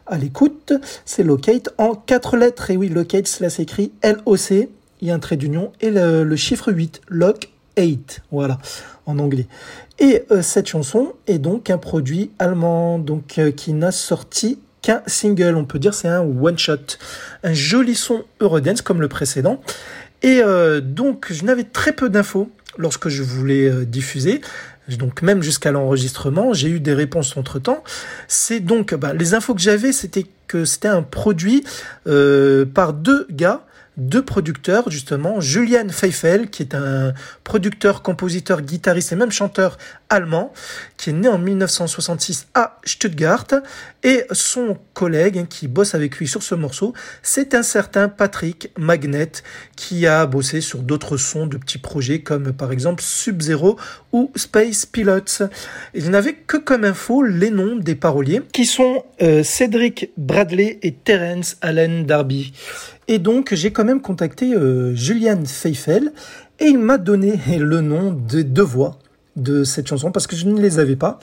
[0.07, 0.73] À l'écoute,
[1.05, 2.71] c'est Locate en quatre lettres.
[2.71, 4.71] Et oui, Locate, cela s'écrit L-O-C,
[5.01, 8.59] il y a un trait d'union et le, le chiffre 8, Lock 8, voilà,
[9.07, 9.47] en anglais.
[9.99, 15.03] Et euh, cette chanson est donc un produit allemand, donc euh, qui n'a sorti qu'un
[15.07, 15.57] single.
[15.57, 16.77] On peut dire c'est un one shot,
[17.43, 19.61] un joli son Eurodance comme le précédent.
[20.23, 24.41] Et euh, donc je n'avais très peu d'infos lorsque je voulais diffuser.
[24.89, 27.85] Donc même jusqu'à l'enregistrement, j'ai eu des réponses entre temps.
[28.29, 31.65] C'est donc bah, les infos que j'avais, c'était que c'était un produit
[32.05, 33.65] par deux gars
[33.97, 37.13] deux producteurs, justement, Julian Feifel, qui est un
[37.45, 39.77] producteur, compositeur, guitariste et même chanteur
[40.09, 40.53] allemand,
[40.97, 43.47] qui est né en 1966 à Stuttgart,
[44.03, 48.71] et son collègue hein, qui bosse avec lui sur ce morceau, c'est un certain Patrick
[48.79, 49.33] Magnet,
[49.77, 53.79] qui a bossé sur d'autres sons de petits projets comme par exemple Sub-Zero
[54.13, 55.49] ou Space Pilots.
[55.95, 60.93] Il n'avait que comme info les noms des paroliers, qui sont euh, Cédric Bradley et
[60.93, 62.53] Terence Allen Darby.
[63.13, 66.13] Et donc, j'ai quand même contacté euh, Julian Feifel
[66.59, 68.99] et il m'a donné le nom de deux voix
[69.37, 71.19] de cette chanson parce que je ne les avais pas.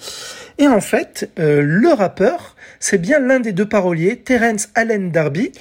[0.60, 5.52] Et en fait, euh, le rappeur, c'est bien l'un des deux paroliers, Terence Allen Darby,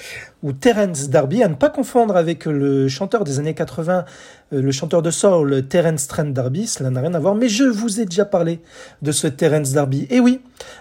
[0.42, 4.04] ou Terence Darby, à ne pas confondre avec le chanteur des années 80,
[4.52, 7.64] euh, le chanteur de soul, Terence Trent Darby, cela n'a rien à voir, mais je
[7.64, 8.60] vous ai déjà parlé
[9.02, 10.06] de ce Terence Darby.
[10.10, 10.40] Et oui,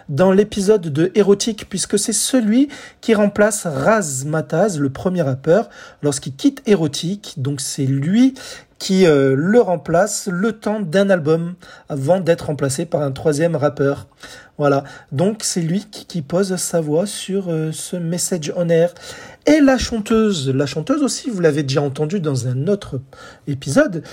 [0.10, 2.70] dans l'épisode de Érotique, puisque c'est celui
[3.02, 5.70] qui remplace Raz Mataz, le premier rappeur,
[6.04, 8.36] lorsqu'il quitte Érotique, donc c'est lui
[8.80, 11.56] qui euh, le remplace le temps d'un album
[11.90, 14.08] avant d'être remplacé par un troisième rappeur.
[14.58, 18.94] Voilà, donc c'est lui qui, pose sa voix sur euh, ce message on air.
[19.48, 23.00] Et la chanteuse, la chanteuse aussi, vous l'avez déjà entendu dans un autre
[23.48, 24.04] épisode,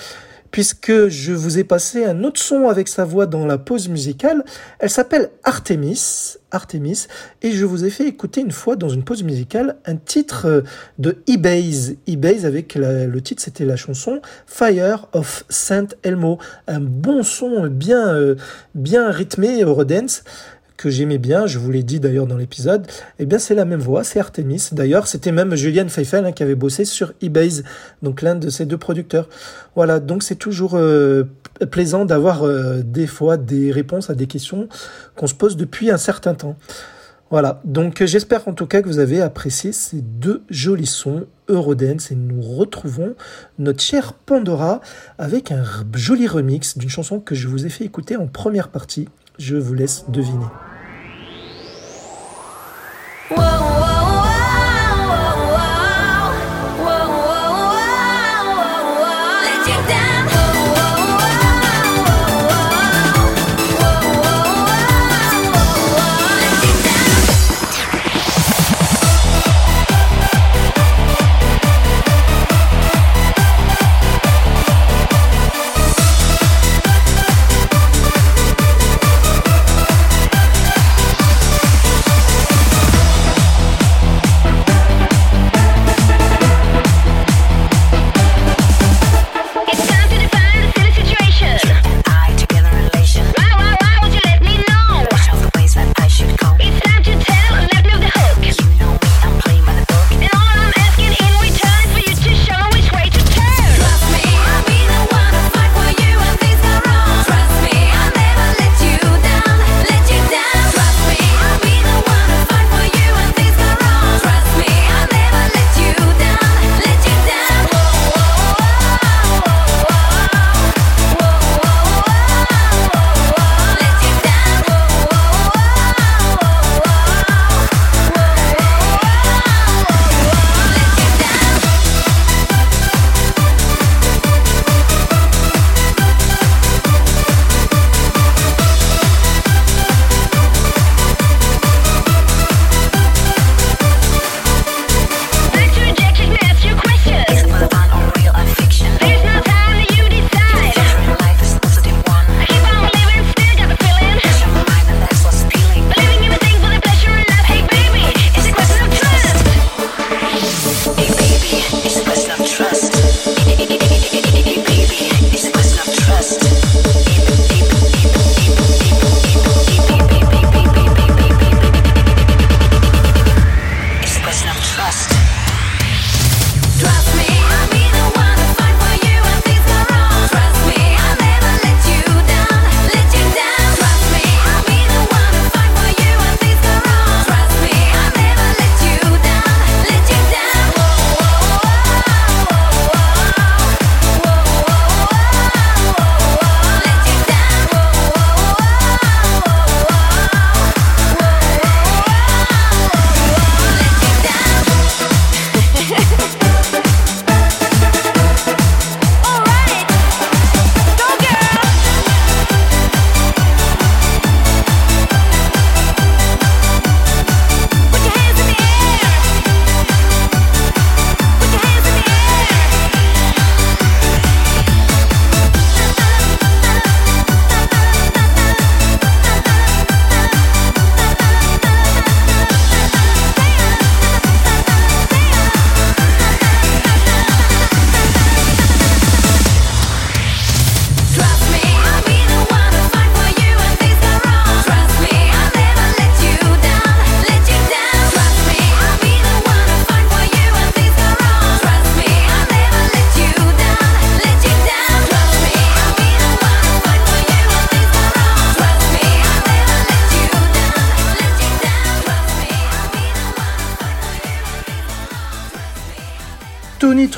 [0.52, 4.44] puisque je vous ai passé un autre son avec sa voix dans la pause musicale.
[4.78, 7.08] Elle s'appelle Artemis, Artemis,
[7.42, 10.60] et je vous ai fait écouter une fois dans une pause musicale un titre euh,
[11.00, 17.24] de eBay's, eBay's avec le titre c'était la chanson Fire of Saint Elmo, un bon
[17.24, 18.36] son bien euh,
[18.76, 20.22] bien rythmé Eurodance
[20.84, 22.86] que j'aimais bien, je vous l'ai dit d'ailleurs dans l'épisode,
[23.18, 24.68] eh bien c'est la même voix, c'est Artemis.
[24.72, 27.62] D'ailleurs, c'était même Julian Feifel hein, qui avait bossé sur eBay's,
[28.02, 29.30] donc l'un de ces deux producteurs.
[29.76, 31.24] Voilà, donc c'est toujours euh,
[31.70, 34.68] plaisant d'avoir euh, des fois des réponses à des questions
[35.16, 36.54] qu'on se pose depuis un certain temps.
[37.30, 42.10] Voilà, donc j'espère en tout cas que vous avez apprécié ces deux jolis sons Eurodance
[42.10, 43.14] et nous retrouvons
[43.58, 44.82] notre chère Pandora
[45.16, 45.64] avec un
[45.94, 49.08] joli remix d'une chanson que je vous ai fait écouter en première partie.
[49.38, 50.44] Je vous laisse deviner.
[53.30, 53.83] whoa.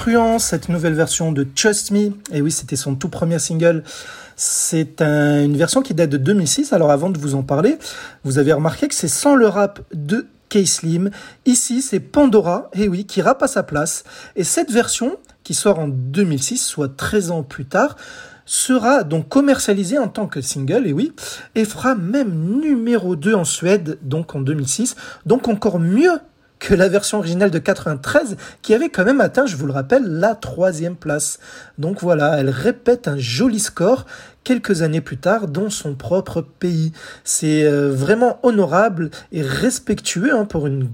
[0.01, 2.13] Truant, cette nouvelle version de Trust Me.
[2.31, 3.83] Et oui, c'était son tout premier single.
[4.37, 6.75] C'est un- une version qui date de 2006.
[6.75, 7.79] Alors avant de vous en parler,
[8.23, 11.09] vous avez remarqué que c'est sans le rap de K-Slim.
[11.47, 14.05] Ici, c'est Pandora, et oui, qui rappe à sa place.
[14.37, 17.97] Et cette version, qui sort en 2006, soit 13 ans plus tard,
[18.45, 21.13] sera donc commercialisée en tant que single, et oui,
[21.55, 24.95] et fera même numéro 2 en Suède, donc en 2006,
[25.25, 26.19] donc encore mieux
[26.67, 30.03] que la version originale de 93, qui avait quand même atteint, je vous le rappelle,
[30.03, 31.39] la troisième place.
[31.79, 34.05] Donc voilà, elle répète un joli score
[34.43, 36.91] quelques années plus tard dans son propre pays.
[37.23, 40.89] C'est euh, vraiment honorable et respectueux hein, pour une,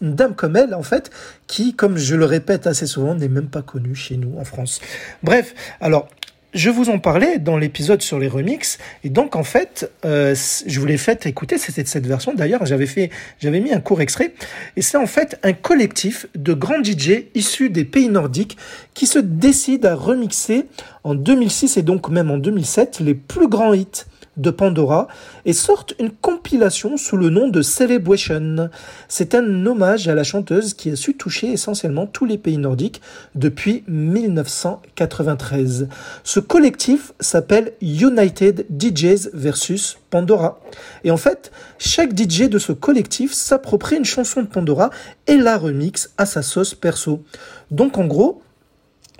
[0.00, 1.10] une dame comme elle, en fait,
[1.48, 4.80] qui, comme je le répète assez souvent, n'est même pas connue chez nous en France.
[5.24, 6.08] Bref, alors
[6.52, 10.34] je vous en parlais dans l'épisode sur les remixes et donc en fait euh,
[10.66, 12.34] je vous l'ai fait écouter c'était cette version.
[12.34, 14.34] D'ailleurs j'avais fait j'avais mis un court extrait
[14.76, 18.56] et c'est en fait un collectif de grands DJ issus des pays nordiques
[18.94, 20.66] qui se décident à remixer
[21.04, 24.06] en 2006 et donc même en 2007 les plus grands hits
[24.36, 25.08] de Pandora
[25.44, 28.70] et sortent une compilation sous le nom de Celebration.
[29.08, 33.00] C'est un hommage à la chanteuse qui a su toucher essentiellement tous les pays nordiques
[33.34, 35.88] depuis 1993.
[36.24, 40.60] Ce collectif s'appelle United DJs versus Pandora.
[41.04, 44.90] Et en fait, chaque DJ de ce collectif s'approprie une chanson de Pandora
[45.26, 47.24] et la remixe à sa sauce perso.
[47.70, 48.42] Donc en gros,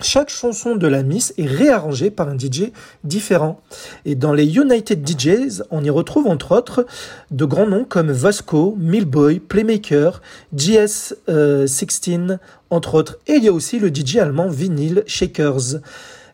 [0.03, 2.71] chaque chanson de la Miss est réarrangée par un DJ
[3.03, 3.61] différent.
[4.05, 6.85] Et dans les United DJs, on y retrouve entre autres
[7.31, 10.21] de grands noms comme Vasco, Millboy, Playmaker,
[10.55, 12.37] GS16,
[12.69, 13.19] entre autres.
[13.27, 15.79] Et il y a aussi le DJ allemand Vinyl Shakers.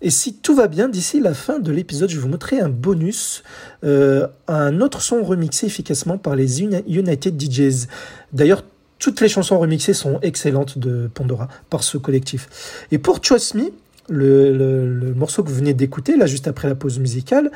[0.01, 3.41] Et si tout va bien, d'ici la fin de l'épisode, je vous montrer un bonus,
[3.83, 7.87] euh, un autre son remixé efficacement par les Uni- United DJs.
[8.31, 8.63] D'ailleurs,
[8.99, 12.49] toutes les chansons remixées sont excellentes de Pandora par ce collectif.
[12.91, 13.71] Et pour Trust Me,
[14.09, 17.51] le, morceau que vous venez d'écouter, là juste après la pause musicale,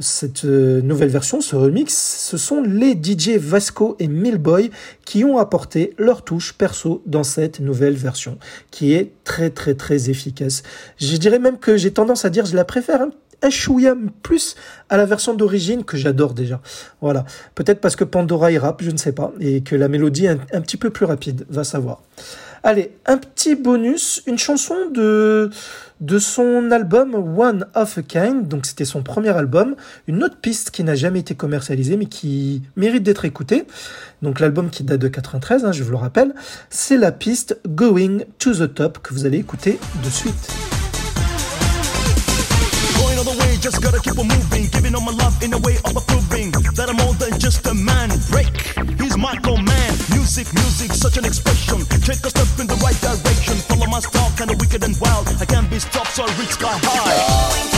[0.00, 1.94] cette euh, nouvelle version, ce remix,
[2.28, 4.70] ce sont les DJ Vasco et Millboy
[5.04, 8.38] qui ont apporté leur touche perso dans cette nouvelle version,
[8.70, 10.62] qui est très très très efficace.
[10.98, 13.06] Je dirais même que j'ai tendance à dire je la préfère
[13.44, 14.56] un chouïa plus
[14.88, 16.60] à la version d'origine que j'adore déjà.
[17.00, 17.24] Voilà.
[17.54, 20.30] Peut-être parce que Pandora y rappe, je ne sais pas, et que la mélodie est
[20.30, 22.02] un, un petit peu plus rapide, va savoir.
[22.66, 25.50] Allez, un petit bonus, une chanson de,
[26.00, 29.76] de son album One of a Kind, donc c'était son premier album,
[30.06, 33.66] une autre piste qui n'a jamais été commercialisée mais qui mérite d'être écoutée.
[34.22, 36.34] Donc l'album qui date de 93, hein, je vous le rappelle,
[36.70, 40.83] c'est la piste Going to the Top que vous allez écouter de suite.
[43.64, 44.66] Just gotta keep on moving.
[44.66, 47.72] Giving all my love in a way of approving that I'm more than just a
[47.72, 48.10] man.
[48.30, 48.52] Break,
[49.00, 49.90] he's Michael Man.
[50.12, 51.80] Music, music, such an expression.
[52.04, 53.56] Take a step in the right direction.
[53.64, 55.28] Follow my style, kinda wicked and wild.
[55.40, 57.73] I can't be stopped, so I reach sky high.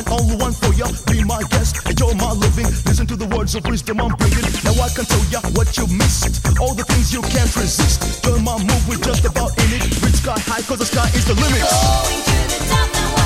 [0.00, 0.86] And only one for ya.
[1.06, 2.66] Be my guest, enjoy my living.
[2.88, 4.44] Listen to the words of wisdom I'm bringing.
[4.64, 6.40] Now I can tell ya what you missed.
[6.58, 8.24] All the things you can't resist.
[8.24, 9.82] Join my move, we're just about in it.
[10.02, 11.60] Reach sky high, cause the sky is the limit.
[11.60, 13.19] Going to the top and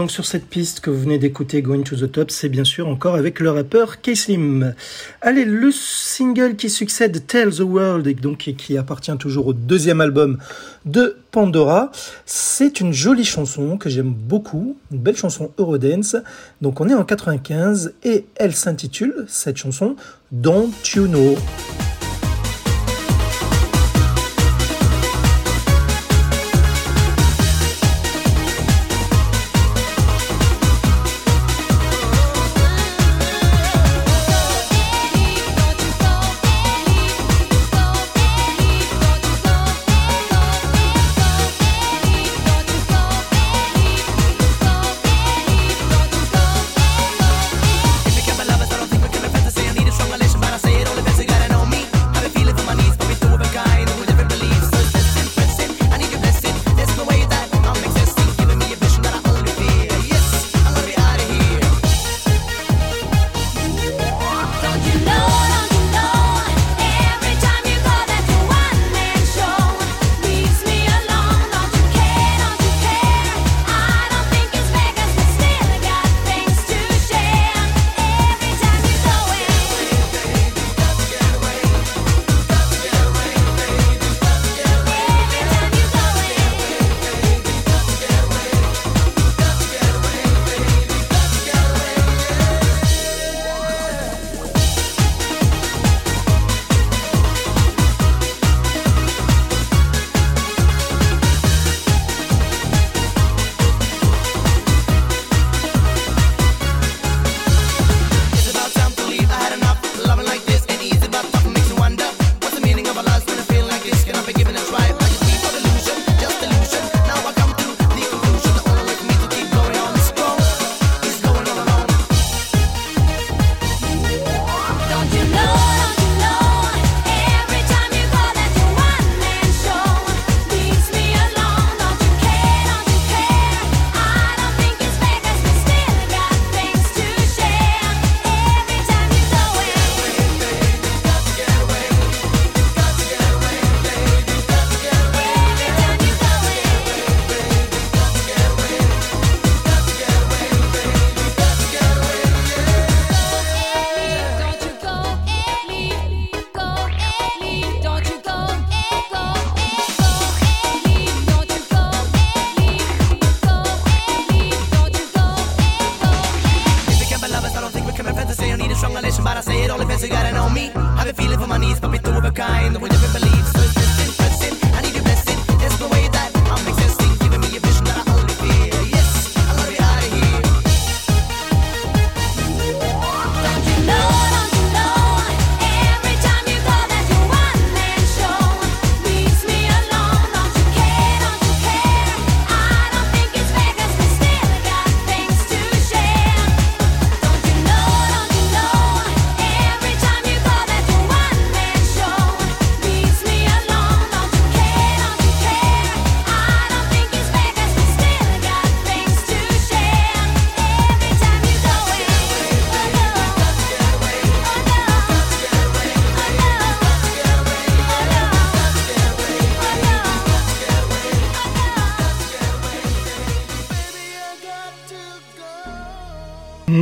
[0.00, 2.88] donc sur cette piste que vous venez d'écouter, Going to the Top, c'est bien sûr
[2.88, 4.74] encore avec le rappeur K-Slim.
[5.20, 9.52] Allez, le single qui succède, Tell the World, et donc et qui appartient toujours au
[9.52, 10.38] deuxième album
[10.86, 11.92] de Pandora,
[12.24, 16.16] c'est une jolie chanson que j'aime beaucoup, une belle chanson Eurodance.
[16.62, 19.96] Donc on est en 95 et elle s'intitule, cette chanson,
[20.32, 21.36] Don't You Know.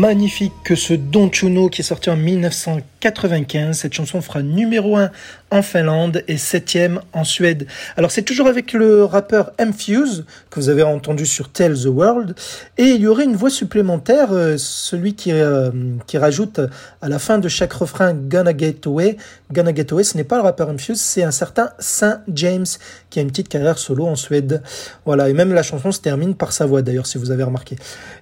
[0.09, 3.76] magnifique que ce Don Chuno qui est sorti en 1995.
[3.76, 5.10] Cette chanson fera numéro 1
[5.51, 6.78] en Finlande et 7
[7.12, 7.66] en Suède.
[7.98, 12.35] Alors c'est toujours avec le rappeur M-Fuse que vous avez entendu sur Tell the World
[12.80, 15.72] et il y aurait une voix supplémentaire, euh, celui qui, euh,
[16.06, 16.68] qui rajoute euh,
[17.02, 19.16] à la fin de chaque refrain Gonna Get Away.
[19.52, 22.66] Gonna Get Away, ce n'est pas le rappeur Infuse, c'est un certain Saint James
[23.10, 24.62] qui a une petite carrière solo en Suède.
[25.05, 27.74] Voilà, et même la chanson se termine par sa voix d'ailleurs, si vous avez remarqué.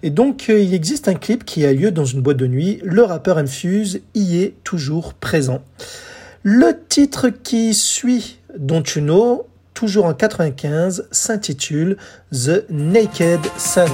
[0.02, 2.80] Et donc, il existe un clip qui a lieu dans une boîte de nuit.
[2.82, 5.60] Le rappeur Infuse y est toujours présent.
[6.42, 11.98] Le titre qui suit, Don't You Know, toujours en 95, s'intitule
[12.32, 13.90] The Naked Sun.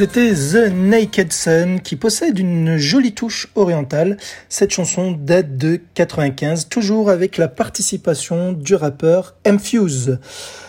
[0.00, 4.16] C'était The Naked Sun qui possède une jolie touche orientale.
[4.48, 10.18] Cette chanson date de 95, toujours avec la participation du rappeur M-Fuse.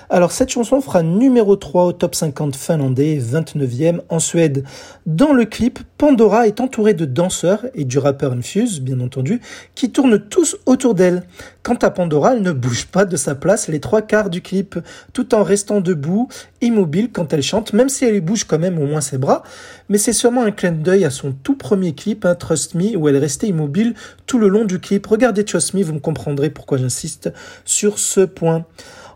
[0.09, 4.65] Alors cette chanson fera numéro 3 au top 50 finlandais, 29e en Suède.
[5.07, 9.41] Dans le clip, Pandora est entourée de danseurs et du rappeur Infuse, bien entendu,
[9.73, 11.23] qui tournent tous autour d'elle.
[11.63, 14.77] Quant à Pandora, elle ne bouge pas de sa place les trois quarts du clip,
[15.11, 16.27] tout en restant debout,
[16.61, 19.41] immobile quand elle chante, même si elle bouge quand même au moins ses bras.
[19.89, 23.09] Mais c'est sûrement un clin d'œil à son tout premier clip, hein, Trust Me, où
[23.09, 23.95] elle restait immobile
[24.27, 25.07] tout le long du clip.
[25.07, 27.33] Regardez Trust Me, vous me comprendrez pourquoi j'insiste
[27.65, 28.65] sur ce point.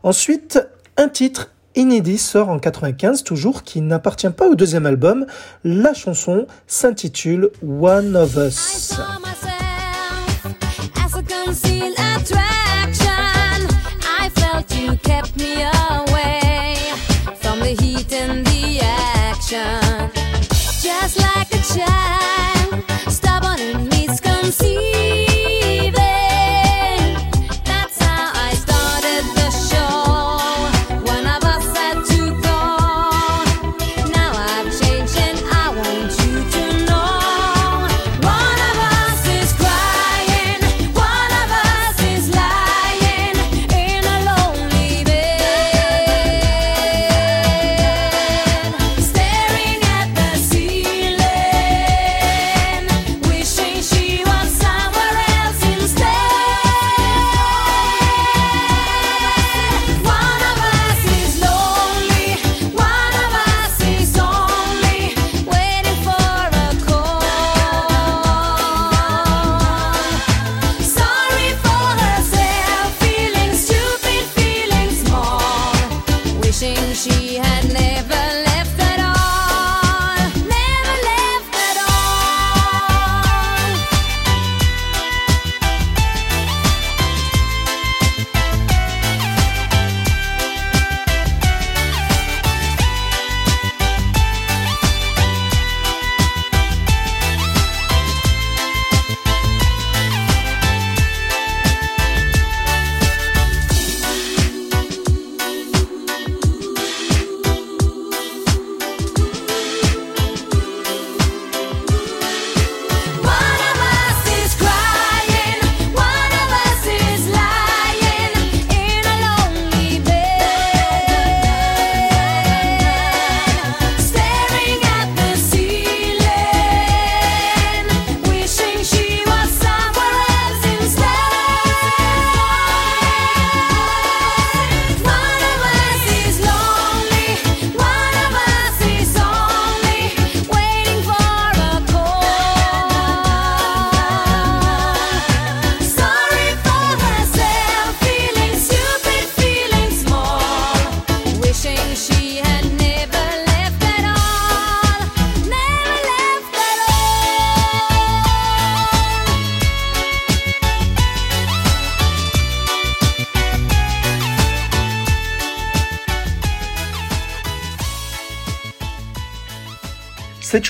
[0.02, 0.60] Ensuite,
[0.98, 5.26] un titre inédit sort en 95 toujours qui n'appartient pas au deuxième album.
[5.64, 9.00] La chanson s'intitule One of Us.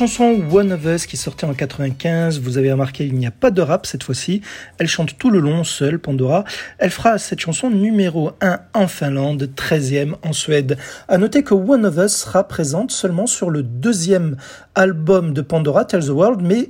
[0.08, 3.50] Chanson One of Us qui sortait en 95, vous avez remarqué, il n'y a pas
[3.50, 4.42] de rap cette fois-ci.
[4.78, 6.44] Elle chante tout le long seule, Pandora.
[6.78, 10.78] Elle fera cette chanson numéro 1 en Finlande, 13e en Suède.
[11.08, 14.38] À noter que One of Us sera présente seulement sur le deuxième
[14.76, 16.70] album de Pandora, Tell the World, mais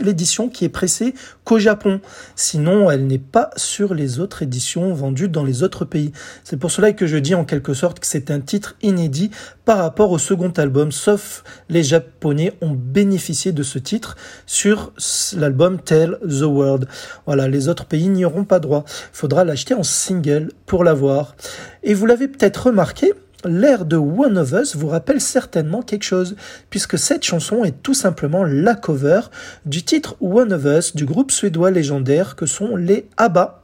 [0.00, 1.14] l'édition qui est pressée
[1.44, 2.00] qu'au Japon.
[2.34, 6.12] Sinon, elle n'est pas sur les autres éditions vendues dans les autres pays.
[6.42, 9.30] C'est pour cela que je dis en quelque sorte que c'est un titre inédit
[9.64, 14.16] par rapport au second album, sauf les Japonais ont bénéficié de ce titre
[14.46, 14.92] sur
[15.36, 16.88] l'album Tell the World.
[17.26, 18.84] Voilà, les autres pays n'y auront pas droit.
[18.86, 21.36] Il faudra l'acheter en single pour l'avoir.
[21.82, 23.12] Et vous l'avez peut-être remarqué,
[23.44, 26.36] L'air de One of Us vous rappelle certainement quelque chose,
[26.70, 29.20] puisque cette chanson est tout simplement la cover
[29.66, 33.62] du titre One of Us du groupe suédois légendaire que sont les ABBA.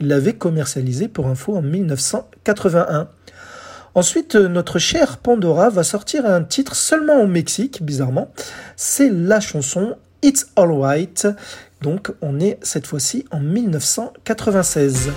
[0.00, 3.08] Ils l'avaient commercialisé pour info en 1981.
[3.94, 8.30] Ensuite, euh, notre chère Pandora va sortir un titre seulement au Mexique, bizarrement.
[8.76, 11.26] C'est la chanson It's Alright.
[11.82, 15.10] Donc, on est cette fois-ci en 1996.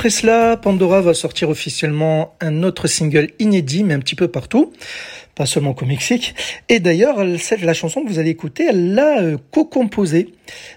[0.00, 4.72] Après cela, Pandora va sortir officiellement un autre single inédit, mais un petit peu partout,
[5.34, 6.34] pas seulement qu'au Mexique.
[6.70, 10.32] Et d'ailleurs, la chanson que vous allez écouter, elle l'a euh, co-composée,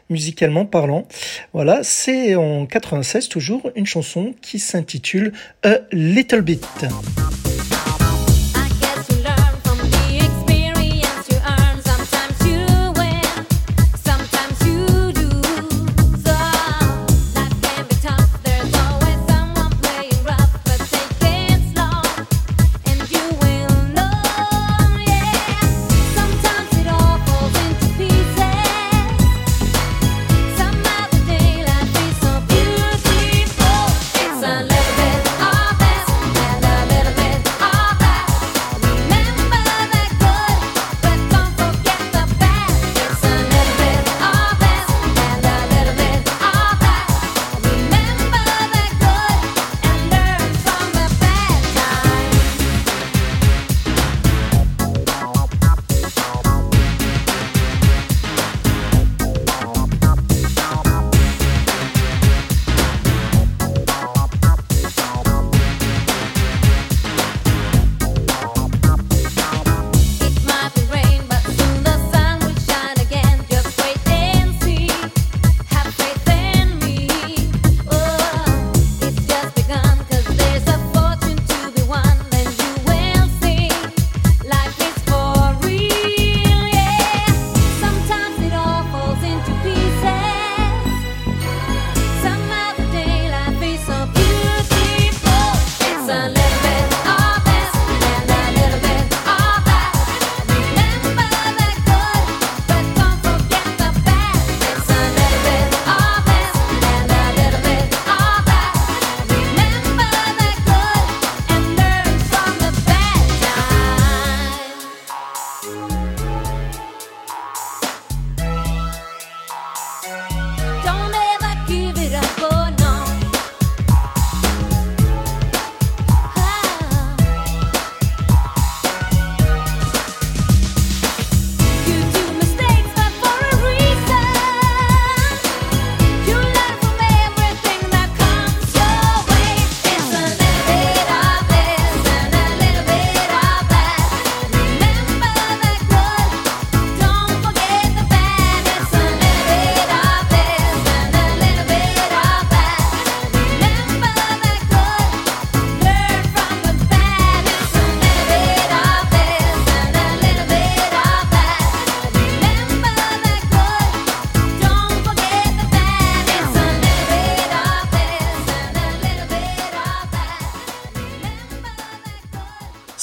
[0.09, 1.07] musicalement parlant.
[1.53, 5.31] Voilà, c'est en 96 toujours une chanson qui s'intitule
[5.63, 6.67] A Little Bit.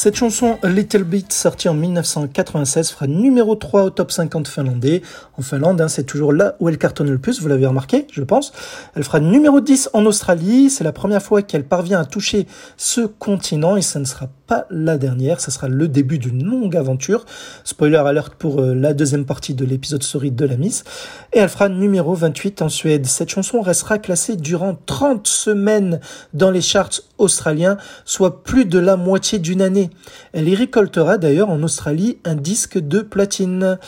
[0.03, 5.03] Cette chanson Little Bit, sortie en 1996, fera numéro 3 au top 50 finlandais.
[5.37, 8.23] En Finlande, hein, c'est toujours là où elle cartonne le plus, vous l'avez remarqué, je
[8.23, 8.55] pense.
[8.97, 10.71] Elle fera numéro 10 en Australie.
[10.71, 12.47] C'est la première fois qu'elle parvient à toucher
[12.79, 14.29] ce continent et ça ne sera
[14.71, 15.41] la dernière.
[15.41, 17.25] Ça sera le début d'une longue aventure.
[17.65, 20.85] Spoiler alert pour euh, la deuxième partie de l'épisode story de la Miss.
[21.33, 23.07] Et elle fera numéro 28 en Suède.
[23.07, 26.01] Cette chanson restera classée durant 30 semaines
[26.35, 29.91] dans les charts australiens, soit plus de la moitié d'une année.
[30.33, 33.79] Elle y récoltera d'ailleurs en Australie un disque de platine.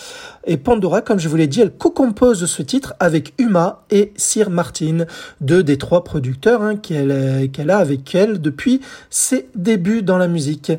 [0.44, 4.50] Et Pandora, comme je vous l'ai dit, elle co-compose ce titre avec Uma et Sir
[4.50, 5.06] Martin,
[5.40, 10.18] deux des trois producteurs hein, qu'elle euh, qu'elle a avec elle depuis ses débuts dans
[10.18, 10.72] la musique.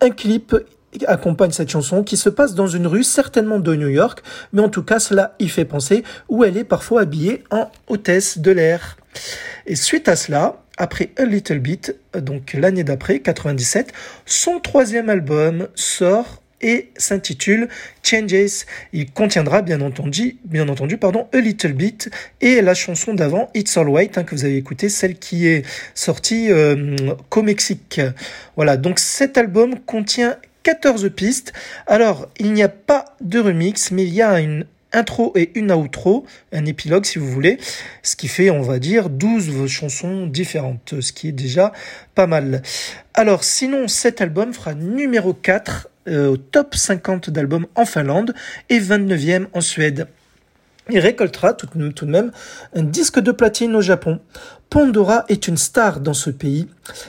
[0.00, 0.56] Un clip
[1.06, 4.22] accompagne cette chanson qui se passe dans une rue certainement de New York,
[4.52, 8.38] mais en tout cas cela y fait penser, où elle est parfois habillée en hôtesse
[8.38, 8.96] de l'air.
[9.66, 13.92] Et suite à cela, après A Little Bit, donc l'année d'après, 97,
[14.24, 17.68] son troisième album sort et s'intitule
[18.02, 18.66] Changes.
[18.92, 22.10] Il contiendra bien entendu, bien entendu, pardon, A Little Bit
[22.40, 25.64] et la chanson d'avant It's All White hein, que vous avez écouté, celle qui est
[25.94, 26.96] sortie euh,
[27.28, 28.00] qu'au Mexique.
[28.56, 31.52] Voilà, donc cet album contient 14 pistes.
[31.86, 35.72] Alors, il n'y a pas de remix, mais il y a une intro et une
[35.72, 37.58] outro, un épilogue si vous voulez,
[38.02, 41.72] ce qui fait, on va dire, 12 chansons différentes, ce qui est déjà
[42.14, 42.62] pas mal.
[43.14, 48.34] Alors, sinon, cet album fera numéro 4 euh, au top 50 d'albums en Finlande
[48.68, 50.08] et 29e en Suède.
[50.92, 52.32] Il récoltera tout, tout de même
[52.74, 54.18] un disque de platine au Japon.
[54.70, 56.68] Pandora est une star dans ce pays.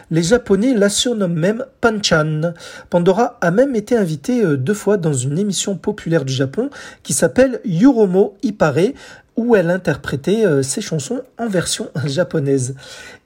[0.10, 2.54] Les Japonais la surnomment même Panchan.
[2.90, 6.72] Pandora a même été invitée euh, deux fois dans une émission populaire du Japon
[7.04, 8.94] qui s'appelle Yuromo Ipare,
[9.38, 12.76] où elle interprétait euh, ses chansons en version japonaise.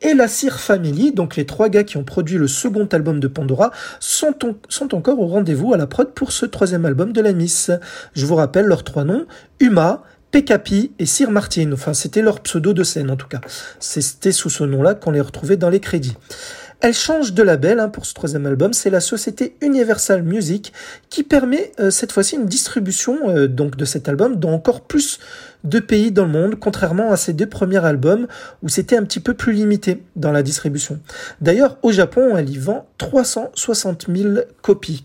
[0.01, 3.27] Et la Sear Family, donc les trois gars qui ont produit le second album de
[3.27, 4.35] Pandora, sont,
[4.69, 7.71] sont encore au rendez-vous à la prod pour ce troisième album de la Miss.
[8.13, 9.25] Je vous rappelle leurs trois noms,
[9.59, 11.71] Uma, PKP et Sir Martin.
[11.71, 13.41] Enfin, c'était leur pseudo de scène en tout cas.
[13.79, 16.17] C'était sous ce nom-là qu'on les retrouvait dans les crédits.
[16.81, 18.73] Elle change de label hein, pour ce troisième album.
[18.73, 20.73] C'est la société Universal Music
[21.09, 25.19] qui permet euh, cette fois-ci une distribution euh, donc de cet album dans encore plus
[25.65, 28.27] de pays dans le monde, contrairement à ses deux premiers albums
[28.63, 30.99] où c'était un petit peu plus limité dans la distribution.
[31.41, 35.03] D'ailleurs, au Japon, elle y vend 360 000 copies.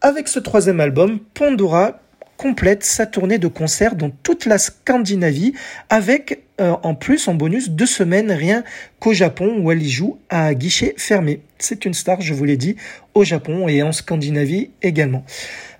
[0.00, 2.00] Avec ce troisième album, Pandora
[2.36, 5.54] complète sa tournée de concerts dans toute la Scandinavie
[5.88, 8.64] avec euh, en plus en bonus deux semaines rien
[8.98, 11.42] qu'au Japon où elle y joue à guichet fermé.
[11.58, 12.76] C'est une star, je vous l'ai dit,
[13.14, 15.24] au Japon et en Scandinavie également.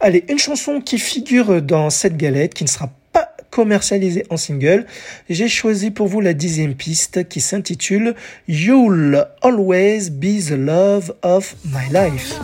[0.00, 2.90] Allez, une chanson qui figure dans cette galette qui ne sera
[3.56, 4.86] pas commercialisée en single.
[5.30, 8.14] J'ai choisi pour vous la dixième piste qui s'intitule
[8.48, 12.38] You'll Always Be the Love of My Life.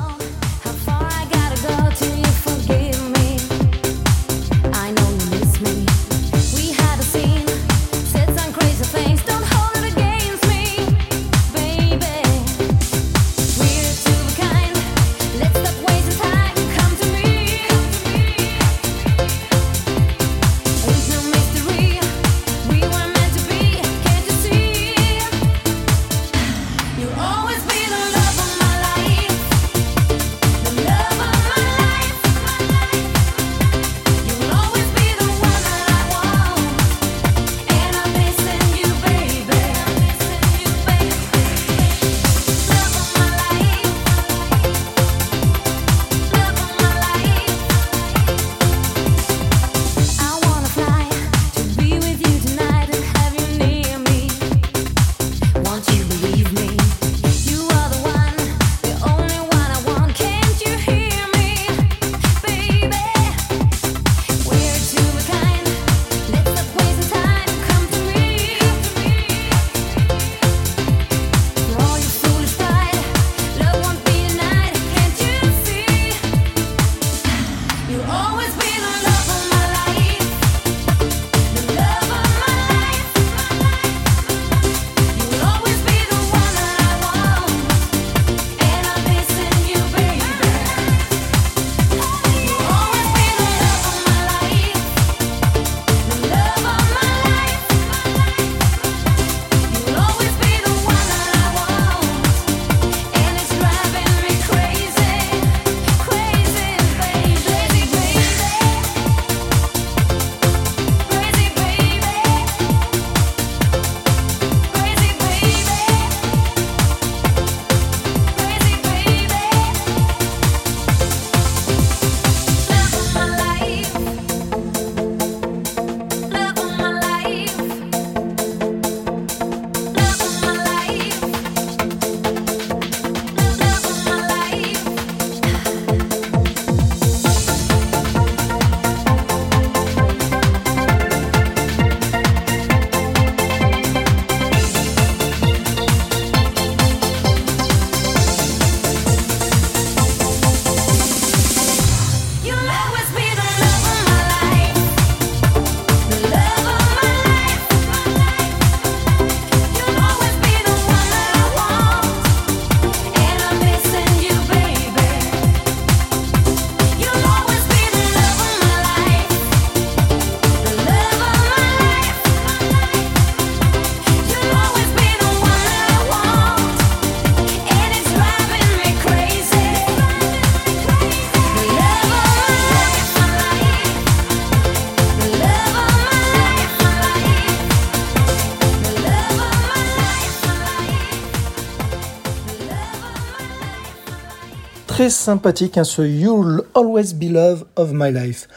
[195.09, 198.49] Sympathique, hein, ce You'll Always Be Love of My Life.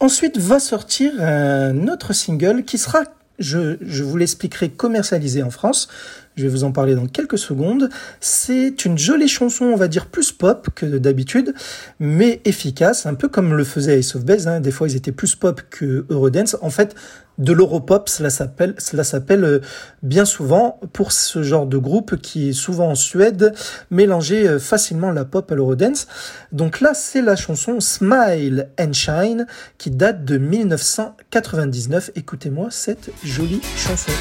[0.00, 3.00] Ensuite va sortir un autre single qui sera,
[3.38, 5.88] je vous l'expliquerai, commercialisé en France.
[6.36, 7.90] Je vais vous en parler dans quelques secondes.
[8.20, 11.52] C'est une jolie chanson, on va dire plus pop que d'habitude,
[12.00, 14.46] mais efficace, un peu comme le faisait Ace of Base.
[14.46, 14.60] hein.
[14.60, 16.56] Des fois, ils étaient plus pop que Eurodance.
[16.62, 16.94] En fait,
[17.38, 19.60] de l'europop, cela s'appelle, cela s'appelle euh,
[20.02, 23.54] bien souvent pour ce genre de groupe qui est souvent en Suède,
[23.90, 26.08] mélanger euh, facilement la pop à l'eurodance.
[26.52, 29.46] Donc là, c'est la chanson Smile and Shine
[29.78, 32.10] qui date de 1999.
[32.16, 34.12] Écoutez-moi cette jolie chanson.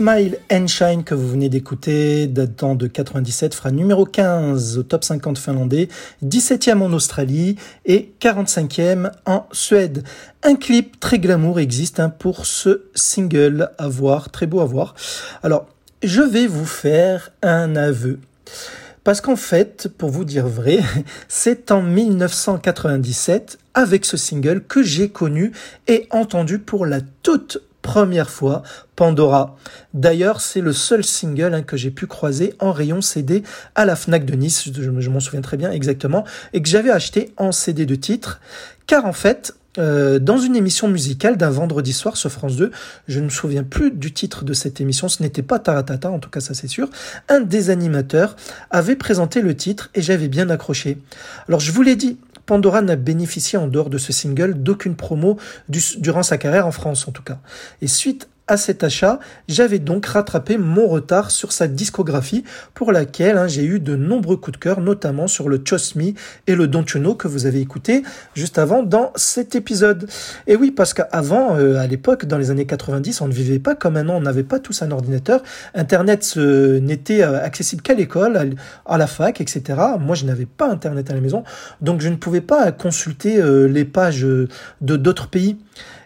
[0.00, 5.04] Smile and Shine que vous venez d'écouter, datant de 97, fera numéro 15 au top
[5.04, 5.90] 50 finlandais,
[6.24, 10.02] 17e en Australie et 45e en Suède.
[10.42, 14.94] Un clip très glamour existe hein, pour ce single à voir, très beau à voir.
[15.42, 15.66] Alors,
[16.02, 18.20] je vais vous faire un aveu.
[19.04, 20.78] Parce qu'en fait, pour vous dire vrai,
[21.28, 25.52] c'est en 1997, avec ce single, que j'ai connu
[25.88, 27.58] et entendu pour la toute
[27.90, 28.62] première fois
[28.94, 29.56] Pandora.
[29.94, 33.42] D'ailleurs, c'est le seul single hein, que j'ai pu croiser en rayon CD
[33.74, 37.32] à la Fnac de Nice, je, m'en souviens très bien exactement, et que j'avais acheté
[37.36, 38.40] en CD de titre,
[38.86, 42.70] car en fait, euh, dans une émission musicale d'un vendredi soir sur France 2,
[43.08, 46.20] je ne me souviens plus du titre de cette émission, ce n'était pas Taratata, en
[46.20, 46.88] tout cas ça c'est sûr,
[47.28, 48.36] un des animateurs
[48.70, 50.98] avait présenté le titre et j'avais bien accroché.
[51.48, 52.18] Alors je vous l'ai dit,
[52.50, 56.72] Pandora n'a bénéficié en dehors de ce single d'aucune promo du- durant sa carrière en
[56.72, 57.38] France en tout cas.
[57.80, 62.42] Et suite à cet achat, j'avais donc rattrapé mon retard sur sa discographie
[62.74, 66.14] pour laquelle hein, j'ai eu de nombreux coups de cœur, notamment sur le Trust Me
[66.48, 68.02] et le Don't You que vous avez écouté
[68.34, 70.10] juste avant dans cet épisode.
[70.48, 73.76] Et oui, parce qu'avant, euh, à l'époque, dans les années 90, on ne vivait pas
[73.76, 75.44] comme maintenant, on n'avait pas tous un ordinateur.
[75.74, 79.78] Internet n'était euh, accessible qu'à l'école, à la fac, etc.
[80.00, 81.44] Moi, je n'avais pas Internet à la maison,
[81.80, 84.48] donc je ne pouvais pas consulter euh, les pages de
[84.80, 85.56] d'autres pays.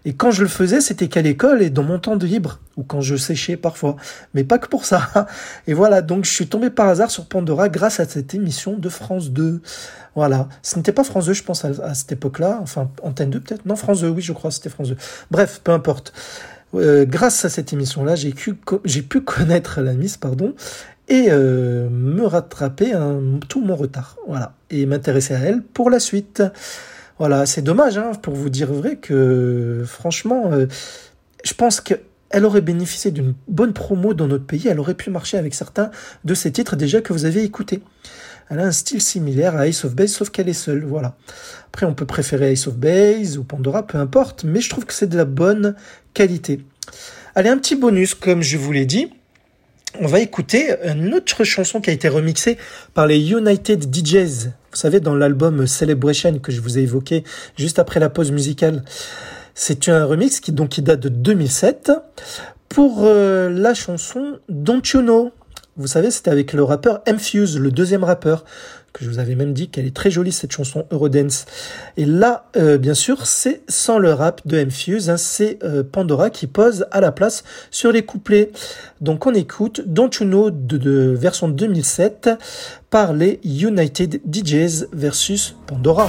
[0.06, 2.82] Et quand je le faisais, c'était qu'à l'école et dans mon temps de libre, ou
[2.82, 3.96] quand je séchais parfois.
[4.34, 5.28] Mais pas que pour ça.
[5.66, 8.88] Et voilà, donc je suis tombé par hasard sur Pandora grâce à cette émission de
[8.90, 9.62] France 2.
[10.14, 10.48] Voilà.
[10.62, 12.58] Ce n'était pas France 2, je pense, à, cette époque-là.
[12.62, 13.64] Enfin, Antenne 2 peut-être.
[13.64, 14.96] Non, France 2, oui, je crois, c'était France 2.
[15.30, 16.12] Bref, peu importe.
[16.74, 18.54] Euh, grâce à cette émission-là, j'ai pu,
[18.84, 20.54] j'ai pu connaître la Miss, pardon,
[21.08, 22.92] et euh, me rattraper
[23.48, 24.16] tout mon retard.
[24.28, 24.54] Voilà.
[24.70, 26.42] Et m'intéresser à elle pour la suite.
[27.18, 30.66] Voilà, c'est dommage, hein, pour vous dire vrai, que franchement, euh,
[31.44, 34.66] je pense qu'elle aurait bénéficié d'une bonne promo dans notre pays.
[34.66, 35.90] Elle aurait pu marcher avec certains
[36.24, 37.82] de ces titres déjà que vous avez écoutés.
[38.50, 40.84] Elle a un style similaire à Ace of Base, sauf qu'elle est seule.
[40.84, 41.16] Voilà.
[41.68, 44.92] Après, on peut préférer Ace of Base ou Pandora, peu importe, mais je trouve que
[44.92, 45.76] c'est de la bonne
[46.14, 46.64] qualité.
[47.36, 49.08] Allez, un petit bonus, comme je vous l'ai dit.
[50.00, 52.58] On va écouter une autre chanson qui a été remixée
[52.94, 54.50] par les United DJs.
[54.74, 57.22] Vous savez, dans l'album Celebration que je vous ai évoqué
[57.56, 58.82] juste après la pause musicale.
[59.54, 61.92] C'est un remix qui, donc, qui date de 2007
[62.68, 65.30] pour euh, la chanson Don't You Know.
[65.76, 68.44] Vous savez, c'était avec le rappeur M-Fuse, le deuxième rappeur,
[68.92, 71.46] que je vous avais même dit qu'elle est très jolie cette chanson Eurodance.
[71.96, 76.30] Et là, euh, bien sûr, c'est sans le rap de M-Fuse, hein, c'est euh, Pandora
[76.30, 78.50] qui pose à la place sur les couplets.
[79.00, 82.30] Donc on écoute Don't You Know de, de version 2007
[82.94, 86.06] par les United DJs versus Pandora.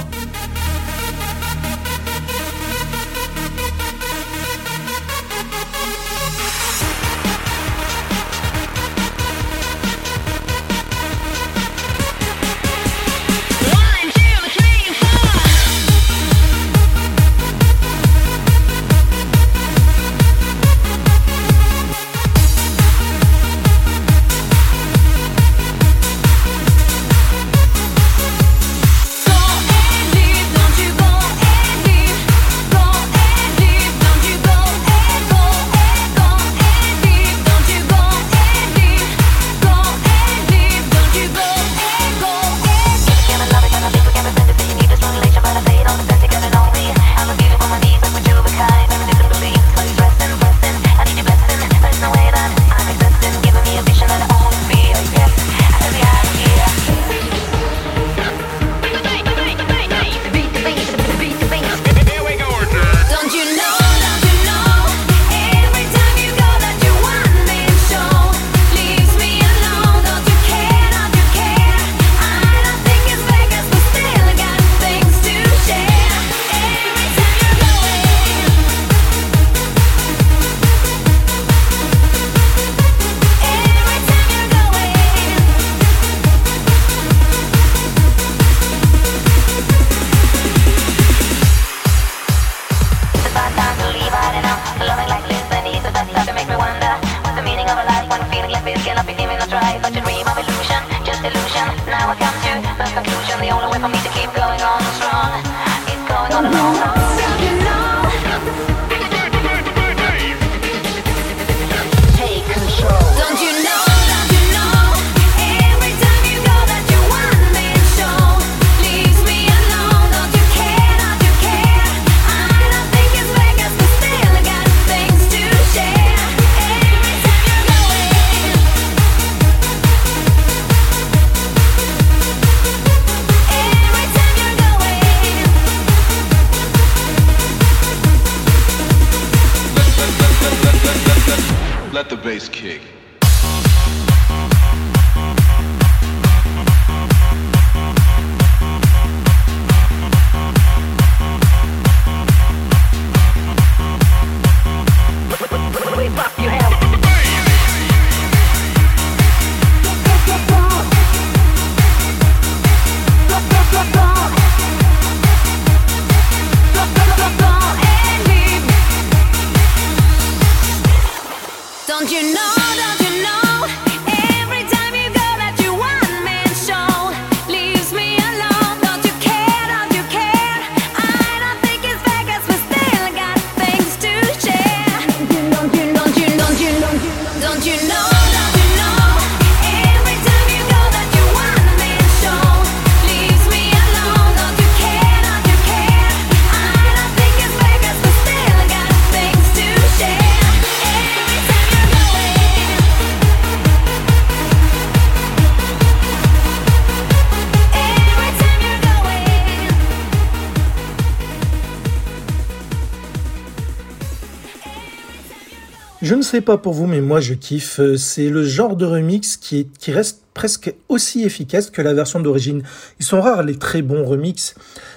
[216.26, 217.80] Sais pas pour vous, mais moi je kiffe.
[217.80, 221.94] Euh, C'est le genre de remix qui, est, qui reste presque aussi efficace que la
[221.94, 222.62] version d'origine.
[223.00, 224.54] Ils sont rares les très bons remix.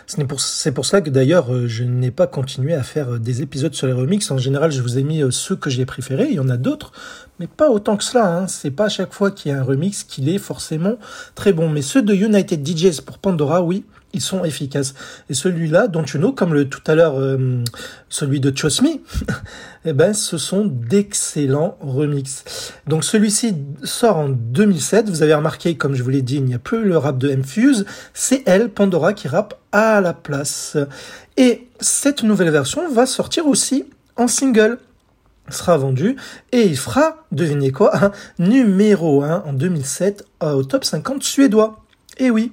[0.08, 3.14] Ce n'est pour- C'est pour, ça que d'ailleurs euh, je n'ai pas continué à faire
[3.14, 4.30] euh, des épisodes sur les remix.
[4.32, 6.28] En général, je vous ai mis ceux que j'ai préférés.
[6.30, 6.92] Il y en a d'autres,
[7.40, 8.26] mais pas autant que cela.
[8.40, 8.48] Hein.
[8.48, 10.98] C'est pas à chaque fois qu'il y a un remix qu'il est forcément
[11.36, 11.70] très bon.
[11.70, 14.94] Mais ceux de United DJs pour Pandora, oui, ils sont efficaces.
[15.30, 17.64] Et celui-là, Don't You Know, comme tout à l'heure, euh,
[18.10, 19.00] celui de Me,
[19.86, 22.74] eh ben, ce sont d'excellents remixes.
[22.88, 25.10] Donc celui-ci sort en 2007.
[25.10, 27.30] Vous avez remarqué, comme je vous l'ai dit, il n'y a plus le rap de
[27.30, 27.86] M-Fuse.
[28.14, 30.78] C'est elle, Pandora, qui rappe à la place.
[31.38, 34.78] Et cette nouvelle version va sortir aussi en single
[35.50, 36.16] sera vendu
[36.52, 41.84] et il fera, devinez quoi, un numéro 1 en 2007 euh, au top 50 suédois.
[42.18, 42.52] Et oui,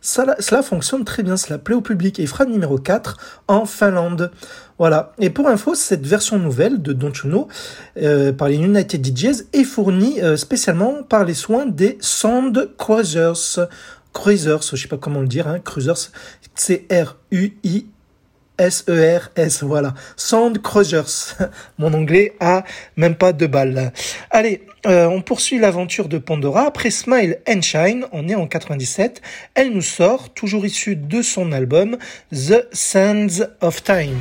[0.00, 3.66] ça, cela fonctionne très bien, cela plaît au public et il fera numéro 4 en
[3.66, 4.30] Finlande.
[4.78, 5.12] Voilà.
[5.18, 7.48] Et pour info, cette version nouvelle de Don't You Know
[7.96, 13.68] euh, par les United DJs est fournie euh, spécialement par les soins des Sound Cruisers.
[14.12, 16.12] Cruisers, je sais pas comment le dire, hein, Cruisers,
[16.54, 17.86] C-R-U-I
[18.58, 19.94] S-E-R-S, voilà.
[20.16, 21.36] Sound Cruisers.
[21.78, 22.64] Mon anglais a
[22.96, 23.92] même pas deux balles.
[24.30, 26.62] Allez, euh, on poursuit l'aventure de Pandora.
[26.62, 29.22] Après Smile and Shine, on est en 97.
[29.54, 31.96] Elle nous sort, toujours issue de son album
[32.32, 34.18] The Sands of Time.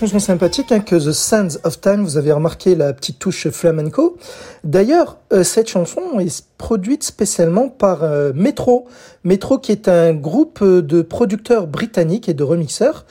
[0.00, 4.16] Chanson sympathique hein, que The Sands of Time, vous avez remarqué la petite touche flamenco.
[4.64, 8.88] D'ailleurs, euh, cette chanson est produite spécialement par euh, Metro.
[9.24, 13.04] Metro qui est un groupe euh, de producteurs britanniques et de remixeurs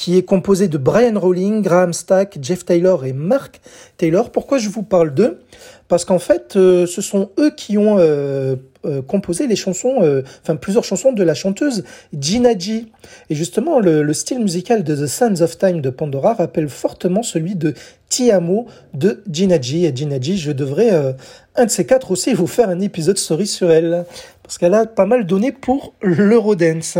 [0.00, 3.60] qui est composé de Brian Rowling, Graham Stack, Jeff Taylor et Mark
[3.98, 4.30] Taylor.
[4.30, 5.40] Pourquoi je vous parle d'eux?
[5.88, 8.56] Parce qu'en fait, euh, ce sont eux qui ont euh,
[8.86, 11.84] euh, composé les chansons, euh, enfin plusieurs chansons de la chanteuse
[12.18, 12.86] Gina G.
[13.28, 17.22] Et justement, le, le style musical de The Sands of Time de Pandora rappelle fortement
[17.22, 17.74] celui de
[18.08, 19.82] Ti Amo de Gina G.
[19.82, 21.12] Et Gina G, je devrais, euh,
[21.56, 24.06] un de ces quatre aussi, vous faire un épisode story sur elle.
[24.42, 26.98] Parce qu'elle a pas mal donné pour l'Eurodance.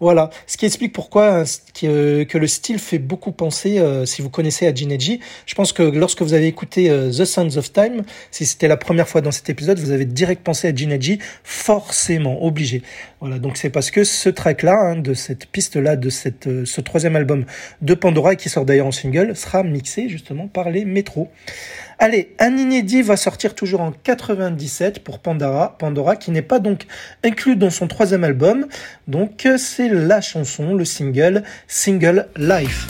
[0.00, 0.30] Voilà.
[0.46, 1.44] Ce qui explique pourquoi hein,
[1.78, 5.20] que, que le style fait beaucoup penser, euh, si vous connaissez à G.
[5.44, 8.78] Je pense que lorsque vous avez écouté euh, The Sands of Time, Si c'était la
[8.78, 12.82] première fois dans cet épisode, vous avez direct pensé à G, forcément, obligé.
[13.20, 16.08] Voilà, donc c'est parce que ce track-là, hein, de cette piste-là, de
[16.46, 17.44] euh, ce troisième album
[17.82, 21.28] de Pandora, qui sort d'ailleurs en single, sera mixé justement par les métros.
[22.02, 26.86] Allez, un inédit va sortir toujours en 97 pour Pandora, Pandora qui n'est pas donc
[27.22, 28.66] inclus dans son troisième album.
[29.06, 32.86] Donc c'est la chanson, le single, Single Life.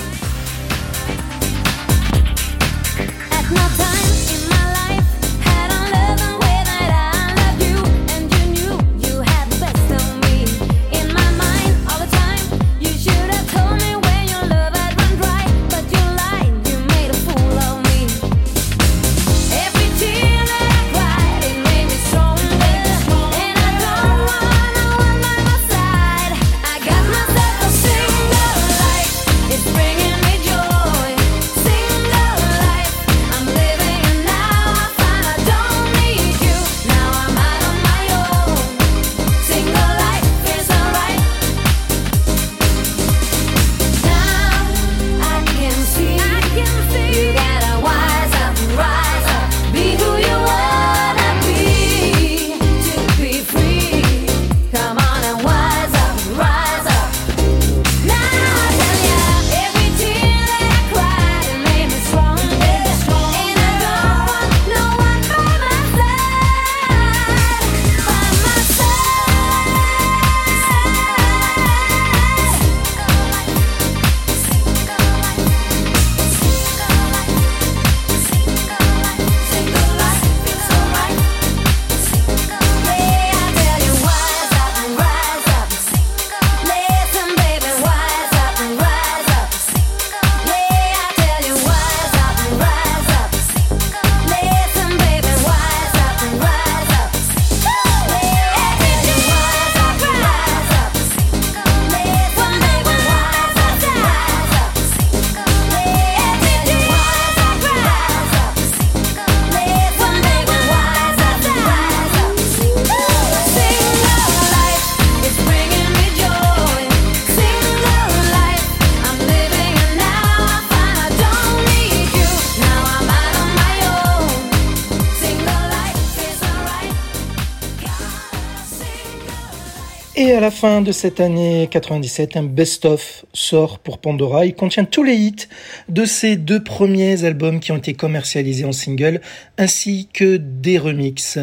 [130.50, 134.46] Fin de cette année 97, un best-of sort pour Pandora.
[134.46, 135.48] Il contient tous les hits
[135.88, 139.20] de ces deux premiers albums qui ont été commercialisés en single,
[139.58, 141.38] ainsi que des remixes.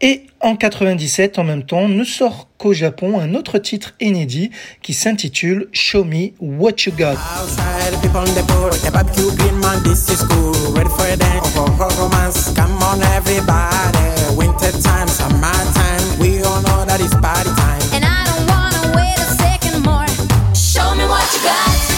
[0.00, 4.50] Et en 97, en même temps, ne sort qu'au Japon un autre titre inédit
[4.82, 7.12] qui s'intitule Show Me What You Got.
[7.12, 7.94] Outside,
[21.44, 21.93] got.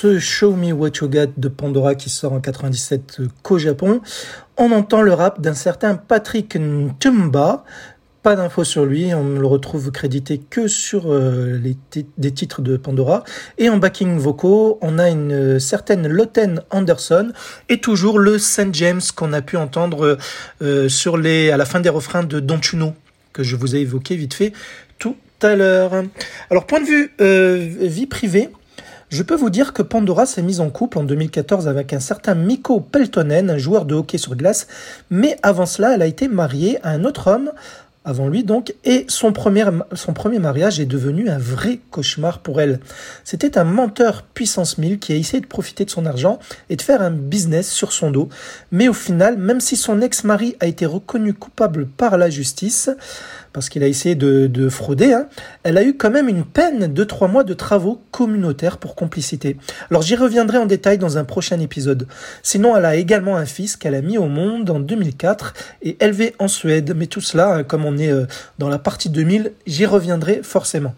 [0.00, 4.00] Ce Show Me What You Got de Pandora qui sort en 97 qu'au Japon,
[4.56, 7.64] on entend le rap d'un certain Patrick Ntumba.
[8.22, 11.76] Pas d'infos sur lui, on ne le retrouve crédité que sur euh, les
[12.16, 13.24] des titres de Pandora.
[13.58, 17.32] Et en backing vocaux, on a une euh, certaine Lotten Anderson
[17.68, 18.72] et toujours le St.
[18.74, 20.16] James qu'on a pu entendre
[20.62, 20.88] euh,
[21.52, 22.92] à la fin des refrains de Don't You
[23.32, 24.52] que je vous ai évoqué vite fait
[25.00, 26.04] tout à l'heure.
[26.50, 28.50] Alors, point de vue vie privée,
[29.10, 32.34] je peux vous dire que Pandora s'est mise en couple en 2014 avec un certain
[32.34, 34.66] Mikko Peltonen, un joueur de hockey sur glace,
[35.10, 37.50] mais avant cela, elle a été mariée à un autre homme,
[38.04, 39.64] avant lui donc, et son premier,
[40.38, 42.80] mariage est devenu un vrai cauchemar pour elle.
[43.24, 46.82] C'était un menteur puissance 1000 qui a essayé de profiter de son argent et de
[46.82, 48.28] faire un business sur son dos,
[48.72, 52.90] mais au final, même si son ex-mari a été reconnu coupable par la justice,
[53.58, 55.26] parce qu'il a essayé de, de frauder, hein,
[55.64, 59.56] elle a eu quand même une peine de trois mois de travaux communautaires pour complicité.
[59.90, 62.06] Alors j'y reviendrai en détail dans un prochain épisode.
[62.44, 66.36] Sinon, elle a également un fils qu'elle a mis au monde en 2004 et élevé
[66.38, 66.94] en Suède.
[66.96, 68.26] Mais tout cela, hein, comme on est euh,
[68.60, 70.94] dans la partie 2000, j'y reviendrai forcément.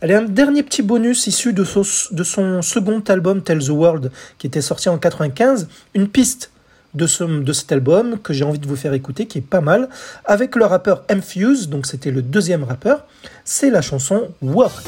[0.00, 3.68] Elle a un dernier petit bonus issu de son, de son second album Tell the
[3.68, 6.52] World qui était sorti en 95, une piste
[6.98, 9.62] de, ce, de cet album que j'ai envie de vous faire écouter, qui est pas
[9.62, 9.88] mal,
[10.26, 13.06] avec le rappeur M-Fuse, donc c'était le deuxième rappeur,
[13.44, 14.84] c'est la chanson Work.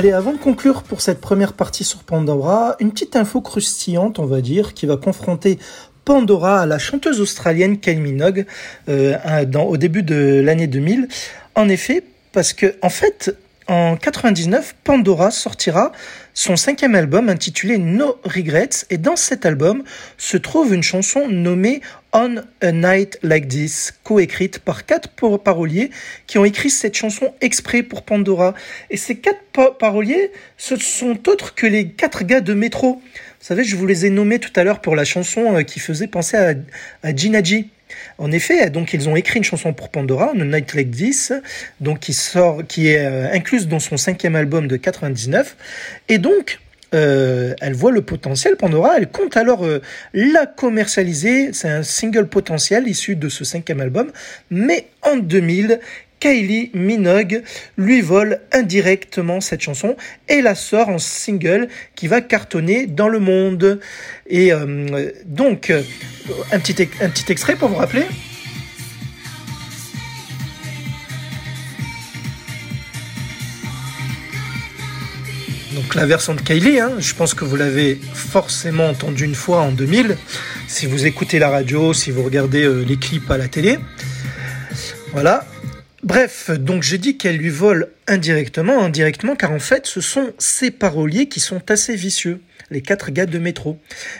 [0.00, 4.24] Allez, avant de conclure pour cette première partie sur Pandora, une petite info croustillante, on
[4.24, 5.58] va dire, qui va confronter
[6.06, 8.46] Pandora à la chanteuse australienne Kylie Minogue
[8.88, 9.18] euh,
[9.58, 11.06] au début de l'année 2000.
[11.54, 12.02] En effet,
[12.32, 13.36] parce que en fait,
[13.68, 15.92] en 99, Pandora sortira
[16.32, 19.82] son cinquième album intitulé No Regrets et dans cet album
[20.16, 25.90] se trouve une chanson nommée On a Night Like This, coécrite par quatre par- paroliers
[26.26, 28.54] qui ont écrit cette chanson exprès pour Pandora.
[28.90, 32.94] Et ces quatre pa- paroliers, ce sont autres que les quatre gars de Métro.
[32.94, 35.78] Vous savez, je vous les ai nommés tout à l'heure pour la chanson euh, qui
[35.78, 36.54] faisait penser à,
[37.04, 37.68] à Gina G.
[38.18, 41.32] En effet, donc ils ont écrit une chanson pour Pandora, On a Night Like This,
[41.80, 45.56] donc qui sort, qui est euh, incluse dans son cinquième album de 99,
[46.08, 46.58] et donc
[46.94, 49.80] euh, elle voit le potentiel Pandora, elle compte alors euh,
[50.12, 51.52] la commercialiser.
[51.52, 54.10] C'est un single potentiel issu de ce cinquième album,
[54.50, 55.80] mais en 2000.
[56.20, 57.42] Kylie Minogue
[57.78, 59.96] lui vole indirectement cette chanson
[60.28, 63.80] et la sort en single qui va cartonner dans le monde.
[64.28, 65.82] Et euh, donc, euh,
[66.52, 68.04] un petit, un petit extrait pour vous rappeler.
[75.80, 79.62] Donc la version de Kylie, hein, je pense que vous l'avez forcément entendue une fois
[79.62, 80.18] en 2000,
[80.68, 83.78] si vous écoutez la radio, si vous regardez euh, les clips à la télé.
[85.12, 85.46] Voilà.
[86.02, 90.70] Bref, donc j'ai dit qu'elle lui vole indirectement, indirectement, car en fait, ce sont ces
[90.70, 93.78] paroliers qui sont assez vicieux, les quatre gars de métro.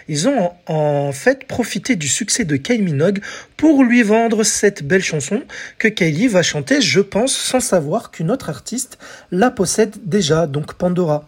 [0.08, 3.20] Ils ont en, fait profité du succès de Kylie Minogue
[3.56, 5.42] pour lui vendre cette belle chanson
[5.78, 8.98] que Kylie va chanter, je pense, sans savoir qu'une autre artiste
[9.30, 11.24] la possède déjà, donc Pandora.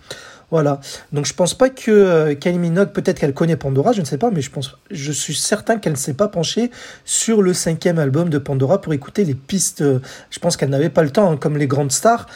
[0.51, 0.81] Voilà.
[1.12, 4.19] Donc je pense pas que euh, Kylie Minogue, peut-être qu'elle connaît Pandora, je ne sais
[4.19, 6.70] pas, mais je pense, je suis certain qu'elle ne s'est pas penchée
[7.07, 9.82] sur le cinquième album de Pandora pour écouter les pistes.
[9.82, 12.27] Je pense qu'elle n'avait pas le temps, hein, comme les grandes stars.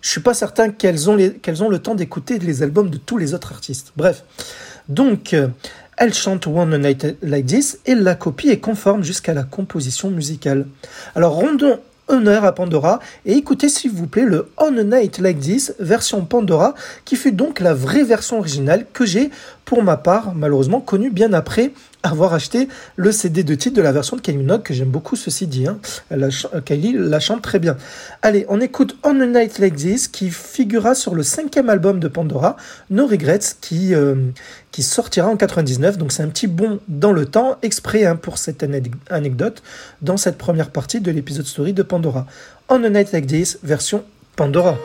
[0.00, 3.52] Je suis pas certain qu'elles ont, le temps d'écouter les albums de tous les autres
[3.52, 3.92] artistes.
[3.96, 4.24] Bref.
[4.88, 5.48] Donc, euh,
[5.96, 10.66] elle chante One Night Like This et la copie est conforme jusqu'à la composition musicale.
[11.14, 15.40] Alors, rendons honneur à Pandora et écoutez s'il vous plaît le On a Night Like
[15.40, 19.30] This version Pandora qui fut donc la vraie version originale que j'ai
[19.64, 21.72] pour ma part malheureusement connue bien après
[22.02, 25.16] avoir acheté le CD de titre de la version de Kylie Minogue que j'aime beaucoup
[25.16, 25.78] ceci dit hein.
[26.10, 27.76] La chante très bien.
[28.22, 32.08] Allez on écoute On a Night Like This qui figurera sur le cinquième album de
[32.08, 32.56] Pandora
[32.90, 34.14] No Regrets qui, euh,
[34.70, 38.38] qui sortira en 99 donc c'est un petit bond dans le temps exprès hein, pour
[38.38, 38.64] cette
[39.10, 39.62] anecdote
[40.02, 42.26] dans cette première partie de l'épisode story de Pandora.
[42.68, 44.04] On a Night Like This version
[44.36, 44.78] Pandora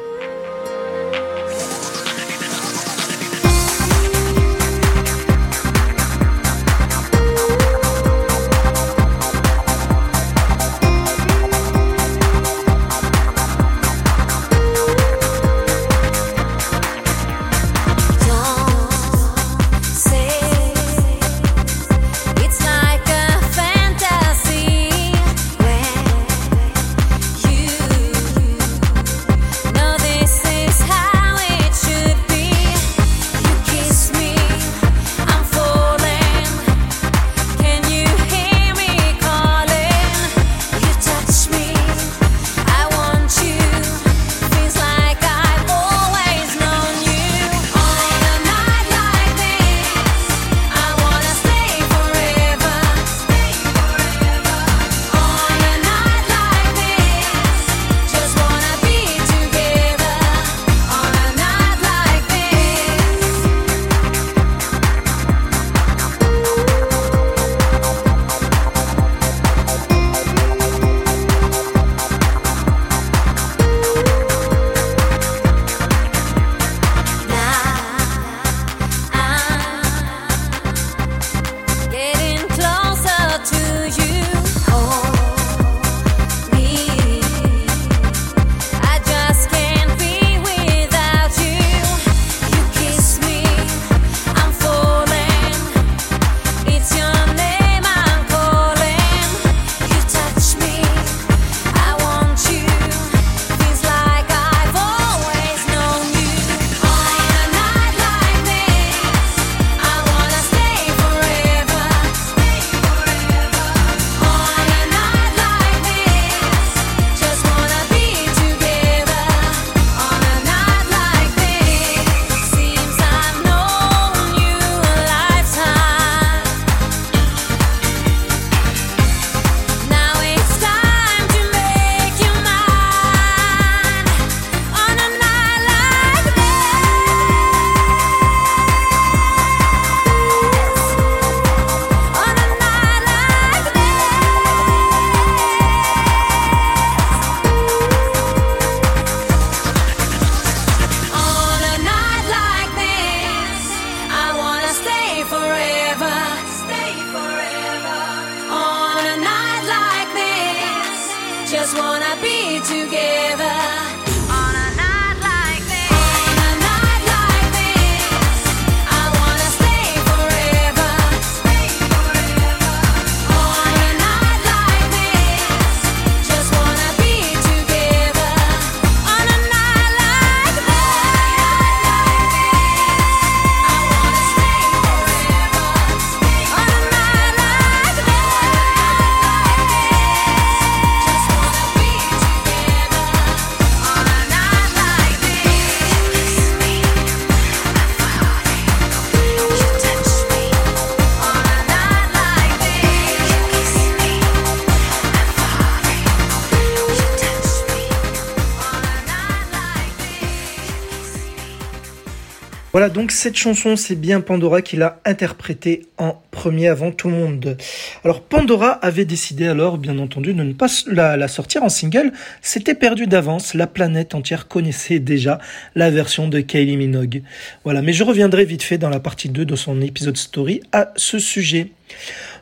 [212.89, 217.57] Donc cette chanson, c'est bien Pandora qui l'a interprétée en premier avant tout le monde.
[218.03, 222.11] Alors Pandora avait décidé alors, bien entendu, de ne pas la, la sortir en single.
[222.41, 223.53] C'était perdu d'avance.
[223.53, 225.39] La planète entière connaissait déjà
[225.75, 227.21] la version de Kylie Minogue.
[227.63, 230.91] Voilà, mais je reviendrai vite fait dans la partie 2 de son épisode story à
[230.95, 231.71] ce sujet.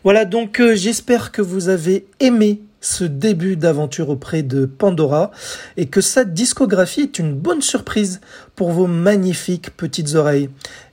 [0.03, 5.31] Voilà, donc euh, j'espère que vous avez aimé ce début d'aventure auprès de Pandora
[5.77, 8.19] et que sa discographie est une bonne surprise
[8.55, 10.49] pour vos magnifiques petites oreilles.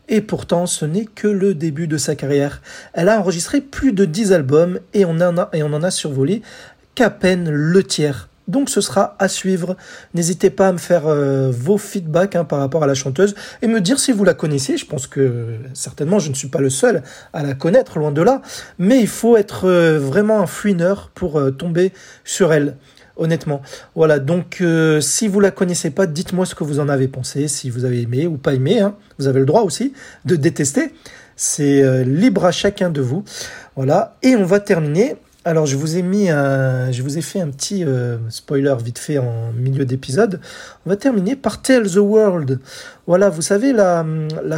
[0.08, 2.62] Et pourtant, ce n'est que le début de sa carrière.
[2.92, 5.90] Elle a enregistré plus de 10 albums et on en a, et on en a
[5.90, 6.42] survolé
[6.94, 8.28] qu'à peine le tiers.
[8.48, 9.76] Donc ce sera à suivre.
[10.14, 13.66] N'hésitez pas à me faire euh, vos feedbacks hein, par rapport à la chanteuse et
[13.68, 14.76] me dire si vous la connaissez.
[14.78, 17.02] Je pense que certainement je ne suis pas le seul
[17.32, 18.42] à la connaître, loin de là.
[18.78, 21.92] Mais il faut être euh, vraiment un fouineur pour euh, tomber
[22.24, 22.76] sur elle.
[23.20, 23.62] Honnêtement.
[23.96, 24.62] Voilà, donc
[25.00, 28.02] si vous la connaissez pas, dites-moi ce que vous en avez pensé, si vous avez
[28.02, 28.78] aimé ou pas aimé.
[28.78, 28.94] hein.
[29.18, 29.92] Vous avez le droit aussi
[30.24, 30.94] de détester.
[31.34, 33.24] C'est libre à chacun de vous.
[33.74, 35.16] Voilà, et on va terminer
[35.48, 38.98] alors, je vous ai mis un, je vous ai fait un petit euh, spoiler vite
[38.98, 40.42] fait en milieu d'épisode.
[40.84, 42.60] On va terminer par Tell the World.
[43.06, 44.04] Voilà, vous savez la,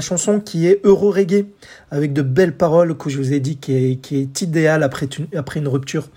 [0.00, 1.46] chanson qui est euro reggae
[1.92, 5.28] avec de belles paroles que je vous ai dit qui est, qui idéale après une,
[5.38, 6.08] après une rupture,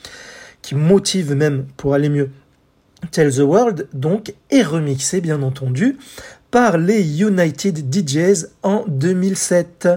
[0.64, 2.32] qui motive même pour aller mieux.
[3.12, 6.00] Tell the World donc est remixé bien entendu
[6.50, 9.88] par les United DJs en 2007.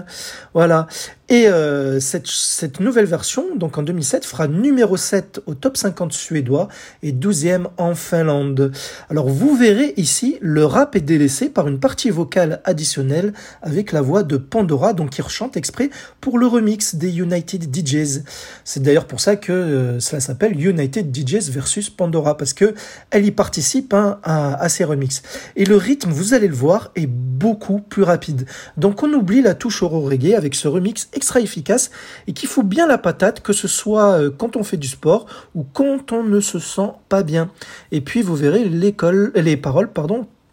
[0.53, 0.87] Voilà.
[1.29, 6.13] Et euh, cette, cette nouvelle version, donc en 2007, fera numéro 7 au top 50
[6.13, 6.69] suédois
[7.03, 8.71] et 12e en Finlande.
[9.09, 14.01] Alors vous verrez ici, le rap est délaissé par une partie vocale additionnelle avec la
[14.01, 15.89] voix de Pandora, donc qui rechante exprès
[16.21, 18.23] pour le remix des United DJs.
[18.63, 22.73] C'est d'ailleurs pour ça que euh, cela s'appelle United DJs versus Pandora, parce que
[23.11, 25.23] elle y participe hein, à, à ces remixes.
[25.57, 28.45] Et le rythme, vous allez le voir, est beaucoup plus rapide.
[28.77, 31.91] Donc on oublie la touche euro reggae avec ce remix extra efficace
[32.27, 35.25] et qui fout bien la patate, que ce soit euh, quand on fait du sport
[35.55, 37.49] ou quand on ne se sent pas bien.
[37.91, 39.89] Et puis vous verrez l'école, les paroles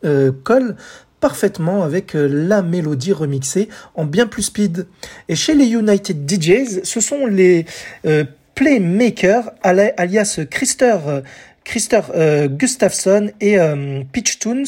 [0.04, 0.76] euh, collent
[1.20, 4.86] parfaitement avec euh, la mélodie remixée en bien plus speed.
[5.28, 7.64] Et chez les United DJs, ce sont les
[8.06, 8.24] euh,
[8.54, 11.20] playmakers ali- alias Christer, euh,
[12.14, 14.66] euh, Gustafsson et euh, Pitch Tunes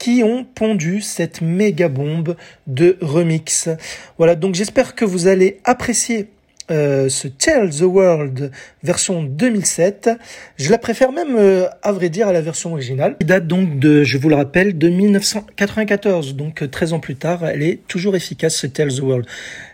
[0.00, 2.34] qui ont pondu cette méga bombe
[2.66, 3.68] de remix.
[4.16, 6.30] Voilà, donc j'espère que vous allez apprécier
[6.70, 8.50] euh, ce Tell the World
[8.82, 10.10] version 2007.
[10.56, 13.16] Je la préfère même, euh, à vrai dire, à la version originale.
[13.20, 16.34] Elle date donc de, je vous le rappelle, de 1994.
[16.34, 19.26] Donc euh, 13 ans plus tard, elle est toujours efficace, ce Tell the World.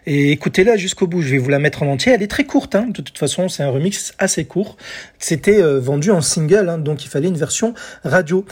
[0.08, 1.20] Et écoutez-la jusqu'au bout.
[1.20, 2.12] Je vais vous la mettre en entier.
[2.12, 2.76] Elle est très courte.
[2.76, 2.86] Hein.
[2.88, 4.76] De toute façon, c'est un remix assez court.
[5.18, 7.74] C'était euh, vendu en single, hein, donc il fallait une version
[8.04, 8.44] radio.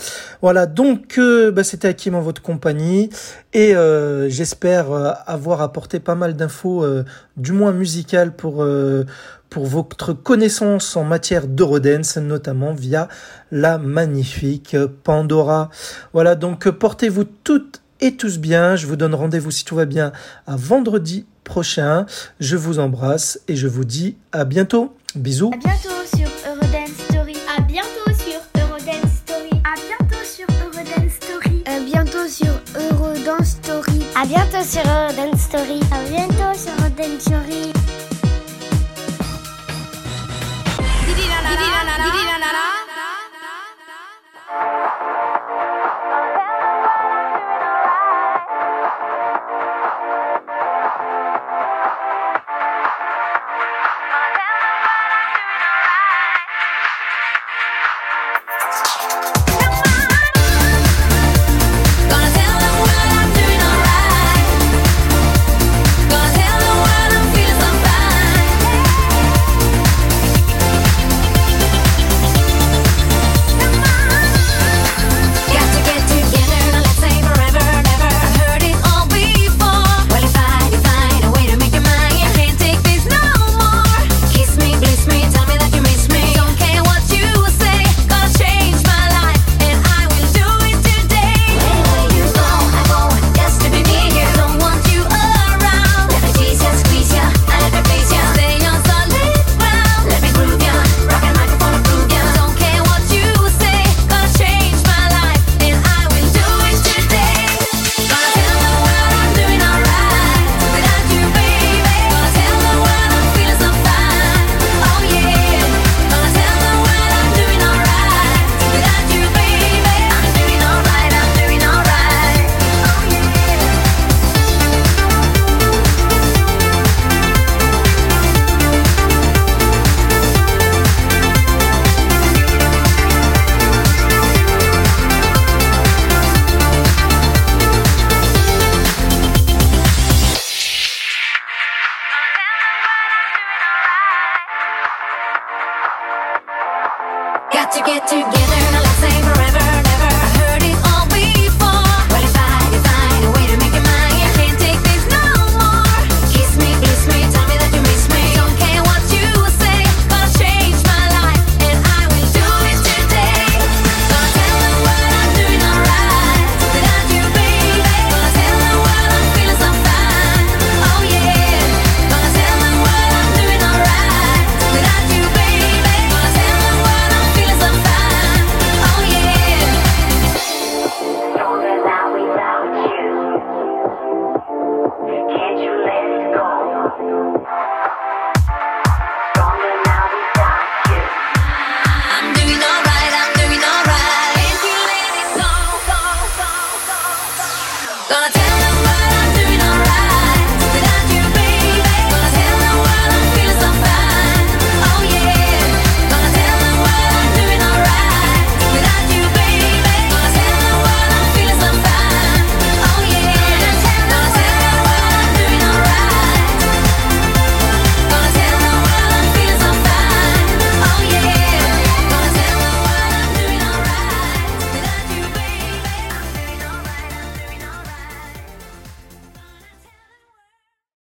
[0.42, 0.66] Voilà.
[0.66, 3.08] Donc, euh, bah, c'était Hakim en votre compagnie.
[3.54, 7.04] Et euh, j'espère euh, avoir apporté pas mal d'infos, euh,
[7.36, 9.05] du moins musicales, pour euh,
[9.51, 13.09] pour votre connaissance en matière d'Eurodance, notamment via
[13.52, 15.70] la magnifique Pandora.
[16.12, 16.35] Voilà.
[16.35, 18.77] Donc, portez-vous toutes et tous bien.
[18.77, 20.12] Je vous donne rendez-vous si tout va bien
[20.47, 22.06] à vendredi prochain.
[22.40, 24.97] Je vous embrasse et je vous dis à bientôt.
[25.15, 25.52] Bisous.
[25.55, 27.36] À bientôt sur Eurodance Story.
[27.56, 29.51] À bientôt sur Eurodance Story.
[29.62, 31.62] À bientôt sur Eurodance Story.
[31.65, 32.48] À bientôt sur
[32.90, 34.02] Eurodance Story.
[34.16, 35.81] À bientôt sur Eurodance Story.
[35.93, 37.73] À bientôt sur Eurodance Story.
[41.44, 41.50] la
[41.84, 42.73] la la la